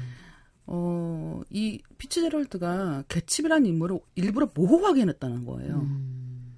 어, 0.66 1.40
이 1.50 1.80
피츠제럴드가 1.96 3.04
개츠비라는 3.08 3.66
인물을 3.66 3.98
일부러 4.16 4.50
모호하게 4.54 5.02
해놨다는 5.02 5.44
거예요. 5.46 5.76
음. 5.76 6.56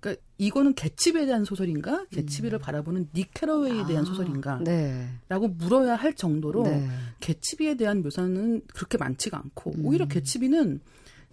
그러니까 0.00 0.22
이거는 0.38 0.74
개츠비에 0.74 1.26
대한 1.26 1.44
소설인가, 1.44 2.06
개츠비를 2.10 2.58
바라보는 2.60 3.08
닉 3.14 3.30
캐러웨이에 3.34 3.86
대한 3.86 4.04
아, 4.04 4.06
소설인가, 4.06 4.60
네. 4.62 5.08
라고 5.28 5.48
물어야 5.48 5.96
할 5.96 6.14
정도로 6.14 6.62
네. 6.64 6.88
개츠비에 7.20 7.74
대한 7.74 8.02
묘사는 8.02 8.62
그렇게 8.72 8.96
많지가 8.96 9.38
않고 9.38 9.72
음. 9.72 9.86
오히려 9.86 10.06
개츠비는 10.06 10.80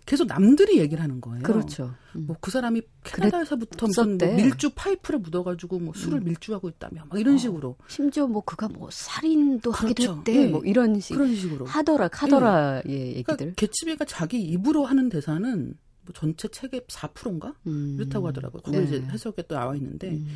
계속 0.06 0.28
남들이 0.28 0.78
얘기를 0.80 1.04
하는 1.04 1.20
거예요. 1.20 1.42
그렇죠. 1.44 1.96
음. 2.16 2.28
뭐그 2.28 2.52
사람이 2.52 2.82
캐나다에서부터 3.04 3.88
무슨 3.88 4.18
뭐. 4.18 4.36
밀주 4.36 4.70
파이프를 4.76 5.20
묻어가지고 5.20 5.80
뭐 5.80 5.94
술을 5.96 6.20
음. 6.20 6.26
밀주하고 6.26 6.70
있다며 6.70 7.04
막 7.10 7.20
이런 7.20 7.38
식으로 7.38 7.76
심지어 7.88 8.28
뭐 8.28 8.44
그가 8.44 8.68
뭐 8.68 8.90
살인도 8.92 9.72
하기도 9.72 10.04
그렇죠. 10.04 10.18
했대. 10.20 10.44
예. 10.44 10.48
뭐 10.48 10.62
이런 10.64 11.00
식 11.00 11.14
그런 11.16 11.36
식으로. 11.36 11.66
하더라 11.66 12.08
카더라 12.10 12.84
예 12.88 13.08
얘기들. 13.08 13.24
그러니까 13.36 13.56
개츠비가 13.56 14.06
자기 14.06 14.42
입으로 14.42 14.86
하는 14.86 15.10
대사는 15.10 15.74
뭐 16.06 16.14
전체 16.14 16.48
책의 16.48 16.82
4%인가 16.88 17.54
음. 17.68 17.98
이렇다고 18.00 18.28
하더라고요. 18.28 18.62
거기 18.62 18.78
네. 18.78 18.84
이제 18.86 19.02
해석에 19.02 19.44
또 19.48 19.56
나와 19.56 19.76
있는데 19.76 20.12
음. 20.12 20.28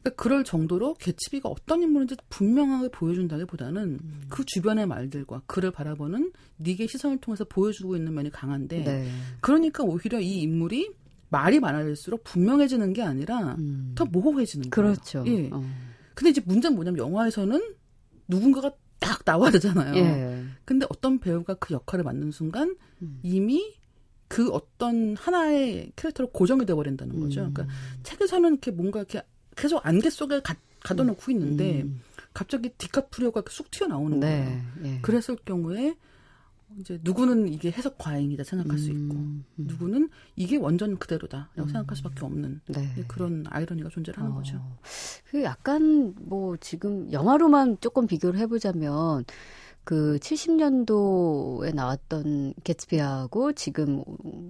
그러니까 0.00 0.22
그럴 0.22 0.44
정도로 0.44 0.94
개츠비가 0.94 1.48
어떤 1.48 1.82
인물인지 1.82 2.16
분명하게 2.28 2.88
보여준다기보다는 2.88 3.82
음. 3.82 4.22
그 4.28 4.44
주변의 4.44 4.86
말들과 4.86 5.42
그를 5.46 5.70
바라보는 5.70 6.32
닉의 6.60 6.88
시선을 6.88 7.18
통해서 7.18 7.44
보여주고 7.44 7.96
있는 7.96 8.14
면이 8.14 8.30
강한데 8.30 8.84
네. 8.84 9.10
그러니까 9.40 9.66
그러니까 9.66 9.84
오히려 9.84 10.20
이 10.20 10.40
인물이 10.42 10.92
말이 11.28 11.60
많아질수록 11.60 12.24
분명해지는 12.24 12.92
게 12.92 13.02
아니라 13.02 13.56
음. 13.58 13.92
더 13.94 14.04
모호해지는 14.04 14.70
거예요. 14.70 14.92
그렇죠. 14.92 15.24
예. 15.26 15.50
어. 15.52 15.62
근데 16.14 16.30
이제 16.30 16.40
문제는 16.44 16.76
뭐냐면 16.76 16.98
영화에서는 16.98 17.74
누군가가 18.28 18.72
딱 19.00 19.20
나와야 19.24 19.50
되잖아요. 19.52 19.96
예. 19.96 20.44
근데 20.64 20.86
어떤 20.88 21.18
배우가 21.18 21.54
그 21.54 21.74
역할을 21.74 22.04
맡는 22.04 22.30
순간 22.30 22.76
음. 23.02 23.20
이미 23.22 23.74
그 24.28 24.50
어떤 24.50 25.16
하나의 25.16 25.92
캐릭터로 25.96 26.30
고정이 26.30 26.66
돼버린다는 26.66 27.20
거죠. 27.20 27.44
음. 27.44 27.54
그러니까 27.54 27.74
책에서는 28.02 28.50
이렇게 28.52 28.70
뭔가 28.70 29.00
이렇게 29.00 29.22
계속 29.56 29.84
안개 29.86 30.10
속에 30.10 30.40
가, 30.40 30.54
가둬놓고 30.80 31.30
있는데 31.32 31.82
음. 31.82 32.00
갑자기 32.34 32.68
디카프리오가 32.70 33.42
쑥 33.48 33.70
튀어나오는 33.70 34.20
네. 34.20 34.44
거예요. 34.44 34.62
예. 34.84 35.00
그랬을 35.00 35.36
경우에 35.44 35.96
이제 36.78 36.98
누구는 37.02 37.48
이게 37.48 37.70
해석 37.70 37.96
과잉이다 37.96 38.44
생각할 38.44 38.78
수 38.78 38.90
있고 38.90 39.14
음. 39.14 39.44
음. 39.58 39.64
누구는 39.66 40.10
이게 40.34 40.56
원전 40.56 40.98
그대로다라고 40.98 41.62
음. 41.62 41.68
생각할 41.68 41.96
수밖에 41.96 42.24
없는 42.24 42.60
네. 42.66 43.04
그런 43.08 43.44
아이러니가 43.48 43.88
존재를 43.88 44.18
하는 44.18 44.32
어, 44.32 44.36
거죠. 44.36 44.60
그 45.30 45.42
약간 45.42 46.14
뭐 46.18 46.56
지금 46.58 47.10
영화로만 47.12 47.78
조금 47.80 48.06
비교를 48.06 48.38
해보자면 48.40 49.24
그 49.86 50.18
70년도에 50.20 51.72
나왔던 51.72 52.54
개츠비하고 52.64 53.52
지금 53.52 54.02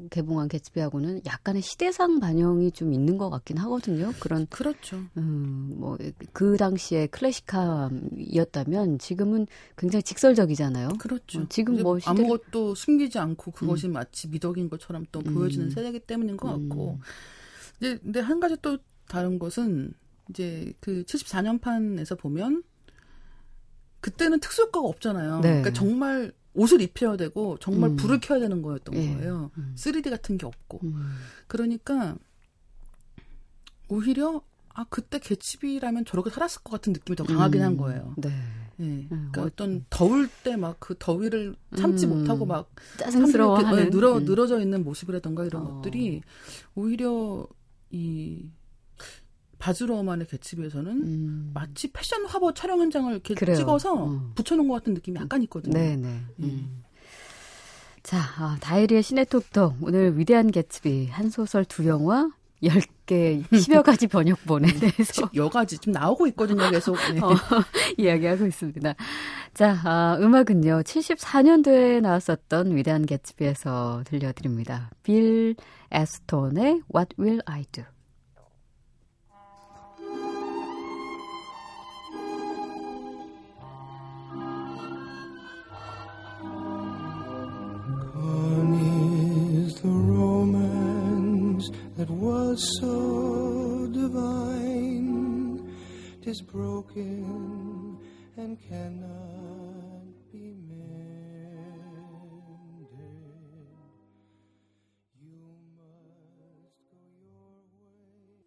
개봉한 0.08 0.48
개츠비하고는 0.48 1.20
약간의 1.26 1.60
시대상 1.60 2.20
반영이 2.20 2.72
좀 2.72 2.94
있는 2.94 3.18
것 3.18 3.28
같긴 3.28 3.58
하거든요. 3.58 4.12
그런 4.18 4.46
그렇죠. 4.48 4.96
음, 5.18 5.74
뭐, 5.76 5.98
그 6.32 6.56
당시에 6.56 7.08
클래식함이었다면 7.08 8.98
지금은 8.98 9.46
굉장히 9.76 10.02
직설적이잖아요. 10.04 10.88
그렇죠. 10.98 11.40
어, 11.42 11.46
지금 11.50 11.82
뭐 11.82 11.96
시대를- 11.96 12.08
아무것도 12.08 12.74
숨기지 12.74 13.18
않고 13.18 13.50
그것이 13.50 13.88
마치 13.88 14.28
미덕인 14.28 14.70
것처럼 14.70 15.04
또 15.12 15.20
음. 15.26 15.34
보여지는 15.34 15.68
세대이기 15.68 16.00
때문인 16.00 16.38
것 16.38 16.48
같고. 16.48 16.98
이제 17.78 17.98
근데 18.02 18.20
한 18.20 18.40
가지 18.40 18.56
또 18.62 18.78
다른 19.06 19.38
것은 19.38 19.92
이제 20.30 20.72
그 20.80 21.04
74년판에서 21.04 22.18
보면 22.18 22.62
그때는 24.00 24.40
특수효과가 24.40 24.86
없잖아요. 24.86 25.40
네. 25.40 25.48
그러니까 25.48 25.72
정말 25.72 26.32
옷을 26.54 26.80
입혀야 26.80 27.16
되고 27.16 27.58
정말 27.60 27.90
음. 27.90 27.96
불을 27.96 28.20
켜야 28.20 28.38
되는 28.40 28.62
거였던 28.62 28.94
예. 28.94 29.14
거예요. 29.14 29.50
음. 29.58 29.74
3D 29.76 30.10
같은 30.10 30.38
게 30.38 30.46
없고. 30.46 30.80
음. 30.84 31.16
그러니까 31.48 32.16
오히려 33.88 34.40
아 34.74 34.84
그때 34.90 35.18
개츠비라면 35.18 36.04
저렇게 36.04 36.30
살았을 36.30 36.62
것 36.62 36.70
같은 36.72 36.92
느낌이 36.92 37.16
더 37.16 37.24
강하긴 37.24 37.62
한 37.62 37.76
거예요. 37.76 38.14
네. 38.18 38.30
예. 38.80 39.06
그러니까 39.08 39.42
어, 39.42 39.44
어떤 39.46 39.84
더울 39.88 40.28
때 40.44 40.56
막 40.56 40.76
그 40.80 40.94
더위를 40.98 41.56
참지 41.76 42.06
음. 42.06 42.10
못하고 42.20 42.44
막 42.44 42.70
짜증스러워하는. 42.98 43.86
어, 43.86 43.90
늘어 43.90 44.18
음. 44.18 44.24
늘어져 44.24 44.60
있는 44.60 44.84
모습이라던가 44.84 45.44
이런 45.46 45.62
어. 45.62 45.74
것들이 45.76 46.22
오히려 46.74 47.46
이 47.90 48.44
바즈로만의 49.58 50.26
개츠비에서는 50.26 50.90
음. 50.92 51.50
마치 51.54 51.90
패션 51.92 52.24
화보 52.26 52.52
촬영 52.52 52.80
현장을 52.80 53.10
이렇게 53.12 53.34
그래요. 53.34 53.56
찍어서 53.56 53.94
어. 53.94 54.32
붙여놓은 54.34 54.68
것 54.68 54.74
같은 54.74 54.94
느낌이 54.94 55.18
약간 55.18 55.42
있거든요. 55.44 55.74
네네. 55.74 56.06
음. 56.06 56.24
음. 56.40 56.82
자, 58.02 58.18
아, 58.38 58.56
다이리의 58.60 59.02
시네톡톡. 59.02 59.78
오늘 59.82 60.16
위대한 60.16 60.50
개츠비. 60.52 61.08
한 61.10 61.28
소설 61.28 61.64
두 61.64 61.88
영화, 61.88 62.30
10개, 62.62 63.42
10여 63.48 63.82
가지 63.82 64.06
번역본에 64.06 64.68
대해서 64.74 65.28
여가지 65.34 65.78
좀 65.78 65.92
나오고 65.92 66.28
있거든요, 66.28 66.70
계속. 66.70 66.96
네. 67.12 67.20
어, 67.20 67.30
이야기하고 67.98 68.46
있습니다. 68.46 68.94
자, 69.54 69.80
아, 69.84 70.16
음악은요. 70.20 70.82
74년도에 70.84 72.00
나왔었던 72.00 72.76
위대한 72.76 73.04
개츠비에서 73.06 74.04
들려드립니다. 74.06 74.90
빌 75.02 75.56
에스톤의 75.90 76.82
What 76.94 77.16
Will 77.18 77.40
I 77.46 77.64
Do? 77.72 77.84
Gone 88.35 88.73
is 89.65 89.75
the 89.75 89.87
romance 89.87 91.71
that 91.95 92.09
was 92.09 92.59
so 92.79 93.87
divine. 93.93 95.71
Tis 96.21 96.41
broken 96.41 97.97
and 98.35 98.57
cannot 98.67 100.03
be 100.31 100.53
mended. 100.67 101.95
You 105.21 105.55
must 105.77 106.83
go 106.91 106.99
your 107.23 107.47
way. 108.27 108.43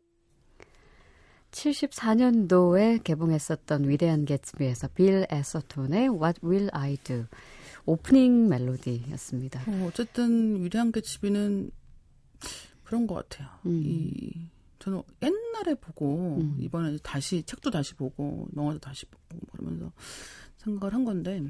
74년도에 1.52 3.02
개봉했었던 3.02 3.88
위대한 3.88 4.26
개츠비에서 4.26 4.88
빌 4.88 5.26
에서톤의 5.30 6.08
What 6.10 6.40
Will 6.44 6.68
I 6.74 6.98
Do? 7.02 7.24
오프닝 7.85 8.47
멜로디였습니다. 8.49 9.63
어, 9.67 9.85
어쨌든 9.87 10.63
위대한 10.63 10.91
개츠비는 10.91 11.71
그런 12.83 13.07
것 13.07 13.15
같아요. 13.15 13.49
음. 13.65 13.81
이 13.83 14.49
저는 14.79 15.01
옛날에 15.21 15.75
보고 15.75 16.37
음. 16.41 16.55
이번에 16.59 16.97
다시 17.03 17.43
책도 17.43 17.69
다시 17.71 17.93
보고 17.95 18.47
영화도 18.55 18.79
다시 18.79 19.05
보고 19.05 19.39
그러면서 19.51 19.91
생각을 20.57 20.93
한 20.93 21.03
건데 21.05 21.43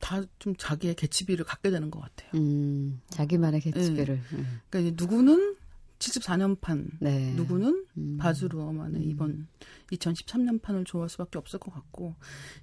다 0.00 0.22
좀 0.38 0.54
자기의 0.56 0.94
개츠비를 0.94 1.44
갖게 1.44 1.70
되는 1.70 1.90
것 1.90 2.00
같아요. 2.00 2.30
음, 2.34 3.00
자기만의 3.08 3.60
개츠비를. 3.60 4.20
음. 4.32 4.60
그러니까 4.70 4.94
누구는 5.02 5.55
74년판 5.98 6.90
네. 7.00 7.32
누구는 7.34 7.86
음. 7.96 8.16
바즈루어만의 8.18 9.02
음. 9.02 9.10
이번 9.10 9.48
2013년판을 9.92 10.84
좋아할 10.84 11.08
수밖에 11.08 11.38
없을 11.38 11.58
것 11.58 11.72
같고 11.72 12.14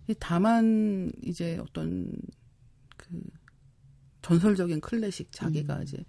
이 0.07 0.15
다만 0.19 1.11
이제 1.23 1.57
어떤 1.57 2.11
그 2.97 3.07
전설적인 4.21 4.81
클래식 4.81 5.31
자기가 5.31 5.77
음. 5.77 5.84
이제 5.84 6.05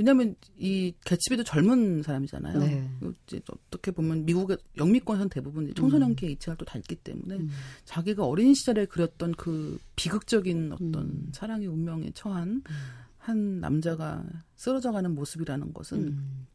왜냐하면 0.00 0.34
이 0.56 0.94
개츠비도 1.04 1.44
젊은 1.44 2.02
사람이잖아요. 2.02 2.58
네. 2.58 2.90
이제 3.26 3.38
어떻게 3.50 3.90
보면 3.90 4.24
미국의 4.24 4.56
영미권에선 4.78 5.28
대부분 5.28 5.64
이제 5.64 5.74
청소년기의 5.74 6.32
이치가 6.32 6.54
또 6.54 6.64
닳기 6.64 6.96
때문에 6.96 7.36
음. 7.36 7.50
자기가 7.84 8.24
어린 8.24 8.54
시절에 8.54 8.86
그렸던 8.86 9.32
그 9.32 9.78
비극적인 9.96 10.72
어떤 10.72 10.94
음. 10.94 11.28
사랑의 11.34 11.66
운명에 11.66 12.12
처한 12.14 12.62
한 13.30 13.60
남자가 13.60 14.24
쓰러져가는 14.56 15.14
모습이라는 15.14 15.72
것은 15.72 15.98
음. 15.98 16.46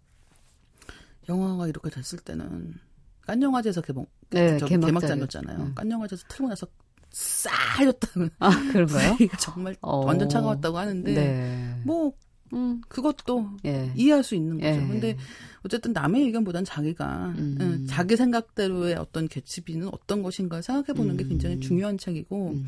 영화가 1.27 1.67
이렇게 1.67 1.89
됐을 1.89 2.19
때는 2.19 2.73
깐 3.21 3.41
영화제에서 3.41 3.81
개봉 3.81 4.05
네, 4.29 4.57
개막장이었잖아요. 4.57 5.57
음. 5.57 5.73
깐 5.73 5.89
영화제에서 5.89 6.25
틀고 6.27 6.49
나서 6.49 6.67
싸였다는 7.09 8.29
아, 8.39 8.49
그런가요? 8.71 9.17
정말 9.39 9.75
어. 9.81 10.05
완전 10.05 10.27
차가웠다고 10.27 10.77
하는데 10.77 11.13
네. 11.13 11.81
뭐 11.85 12.13
음. 12.53 12.81
그것도 12.87 13.57
예. 13.65 13.91
이해할 13.95 14.23
수 14.23 14.35
있는 14.35 14.57
거죠. 14.59 14.67
예. 14.67 14.87
근데 14.87 15.17
어쨌든 15.63 15.93
남의 15.93 16.23
의견보단 16.25 16.65
자기가 16.65 17.33
음. 17.37 17.57
응, 17.61 17.85
자기 17.87 18.17
생각대로의 18.17 18.95
어떤 18.95 19.27
개츠비는 19.27 19.89
어떤 19.91 20.21
것인가 20.21 20.61
생각해 20.61 20.95
보는 20.95 21.17
게 21.17 21.23
음. 21.23 21.29
굉장히 21.29 21.59
중요한 21.59 21.97
책이고 21.97 22.49
음. 22.49 22.65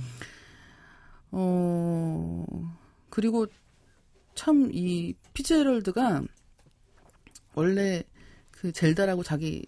어 1.32 2.46
그리고 3.10 3.48
참 4.38 4.72
이 4.74 5.14
피츠헤럴드가 5.34 6.24
원래 7.56 8.04
그 8.52 8.72
젤다라고 8.72 9.24
자기 9.24 9.66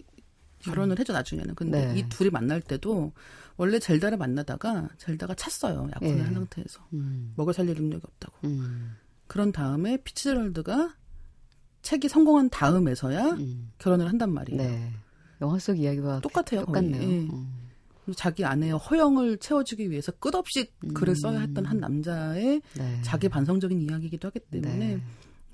결혼을 0.59 0.99
해줘 0.99 1.11
나중에는 1.13 1.55
근데 1.55 1.87
네. 1.87 1.99
이 1.99 2.09
둘이 2.09 2.29
만날 2.29 2.61
때도 2.61 3.11
원래 3.57 3.79
젤다를 3.79 4.17
만나다가 4.17 4.87
젤다가 4.97 5.33
찼어요 5.35 5.89
약혼을 5.95 6.17
예. 6.17 6.21
한 6.21 6.33
상태에서 6.33 6.85
음. 6.93 7.33
먹여 7.35 7.51
살릴 7.51 7.75
능력이 7.75 8.03
없다고 8.05 8.47
음. 8.47 8.95
그런 9.27 9.51
다음에 9.51 9.97
피츠헤럴드가 9.97 10.95
책이 11.81 12.09
성공한 12.09 12.49
다음에서야 12.49 13.31
음. 13.31 13.71
결혼을 13.77 14.07
한단 14.07 14.33
말이에요. 14.33 14.61
네. 14.61 14.91
영화 15.41 15.57
속 15.59 15.79
이야기와 15.79 16.19
똑같아요. 16.19 16.65
똑같네요. 16.65 17.01
예. 17.01 17.19
음. 17.21 17.58
자기 18.13 18.45
아내의 18.45 18.73
허영을 18.77 19.37
채워주기 19.37 19.89
위해서 19.91 20.11
끝없이 20.13 20.69
글을 20.93 21.13
음. 21.13 21.15
써야 21.15 21.39
했던 21.41 21.65
한 21.65 21.79
남자의 21.79 22.61
네. 22.77 22.99
자기 23.03 23.29
반성적인 23.29 23.81
이야기이기도 23.81 24.27
하기 24.29 24.39
때문에 24.51 24.77
네. 24.77 25.01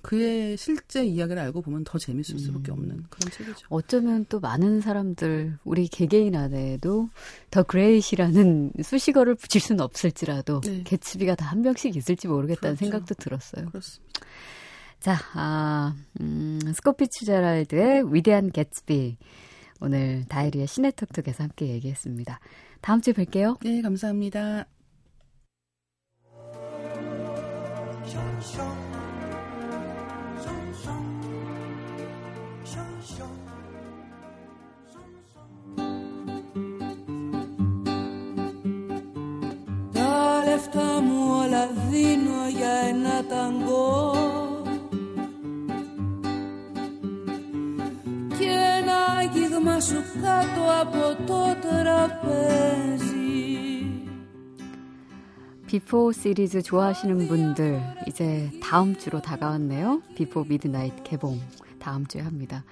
그의 0.01 0.55
실제 0.55 1.03
이야기를 1.03 1.41
알고 1.41 1.63
보면 1.63 1.83
더 1.83 1.97
재밌을 1.97 2.37
수밖에 2.37 2.71
음. 2.71 2.73
없는 2.73 3.03
그런 3.09 3.31
책이죠. 3.31 3.65
어쩌면 3.69 4.23
또 4.29 4.39
많은 4.39 4.79
사람들 4.81 5.57
우리 5.63 5.87
개개인 5.87 6.35
안에도 6.35 7.09
더 7.49 7.63
그레이시라는 7.63 8.73
수식어를 8.83 9.33
붙일 9.33 9.61
수는 9.61 9.81
없을지라도 9.81 10.61
네. 10.61 10.83
개츠비가 10.83 11.33
다 11.33 11.45
한 11.47 11.61
명씩 11.61 11.95
있을지 11.95 12.27
모르겠다는 12.27 12.75
그렇죠. 12.75 12.91
생각도 12.91 13.15
들었어요. 13.15 13.65
그렇습니다. 13.69 14.13
자, 14.99 15.17
아, 15.33 15.95
음, 16.19 16.59
스코피 16.73 17.07
츠 17.07 17.25
제랄드의 17.25 18.13
위대한 18.13 18.51
개츠비 18.51 19.17
오늘 19.80 20.24
다이리의 20.28 20.66
시네톡톡에서 20.66 21.44
함께 21.44 21.68
얘기했습니다. 21.68 22.38
다음 22.80 23.00
주에 23.00 23.14
뵐게요. 23.14 23.58
네, 23.62 23.82
감사합니다. 23.82 24.66
Τα 39.92 40.42
λεφτά 40.44 41.00
μου 41.00 41.38
όλα 41.42 41.66
δίνω 41.66 42.48
για 42.48 42.70
ένα 42.70 43.24
ταγκό 43.26 44.03
κάτω 50.22 50.70
από 50.80 51.26
το 51.26 51.56
τραπέζι 51.60 53.10
비포 55.66 56.12
시리즈 56.12 56.62
좋아하시는 56.62 57.28
분들 57.28 57.80
이제 58.06 58.50
다음 58.62 58.96
주로 58.96 59.20
다가왔네요. 59.20 60.02
비포 60.16 60.44
미드나잇 60.44 61.02
개봉 61.04 61.40
다음 61.78 62.06
주에 62.06 62.20
합니다. 62.20 62.64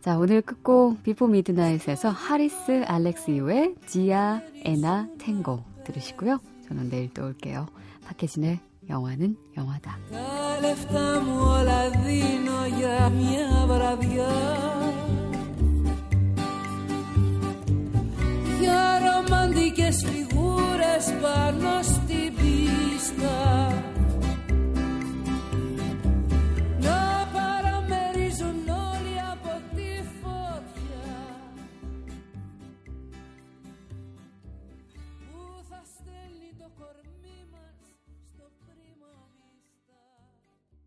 자 0.00 0.16
오늘 0.18 0.42
끝곡 0.42 1.02
비포 1.02 1.26
미드나잇에서 1.26 2.10
하리스 2.10 2.84
알렉스 2.86 3.30
이후의 3.32 3.74
지아 3.86 4.40
에나 4.64 5.08
탱고 5.18 5.64
들으시고요. 5.84 6.38
저는 6.68 6.90
내일 6.90 7.12
또 7.12 7.24
올게요. 7.24 7.66
박혜진의 8.06 8.60
영화는 8.88 9.36
영화다. 9.56 9.98
σημαντικές 19.33 20.05
φιγούρες 20.05 21.13
πάνω 21.21 21.81
στην 21.81 22.33
πίστα. 22.35 23.92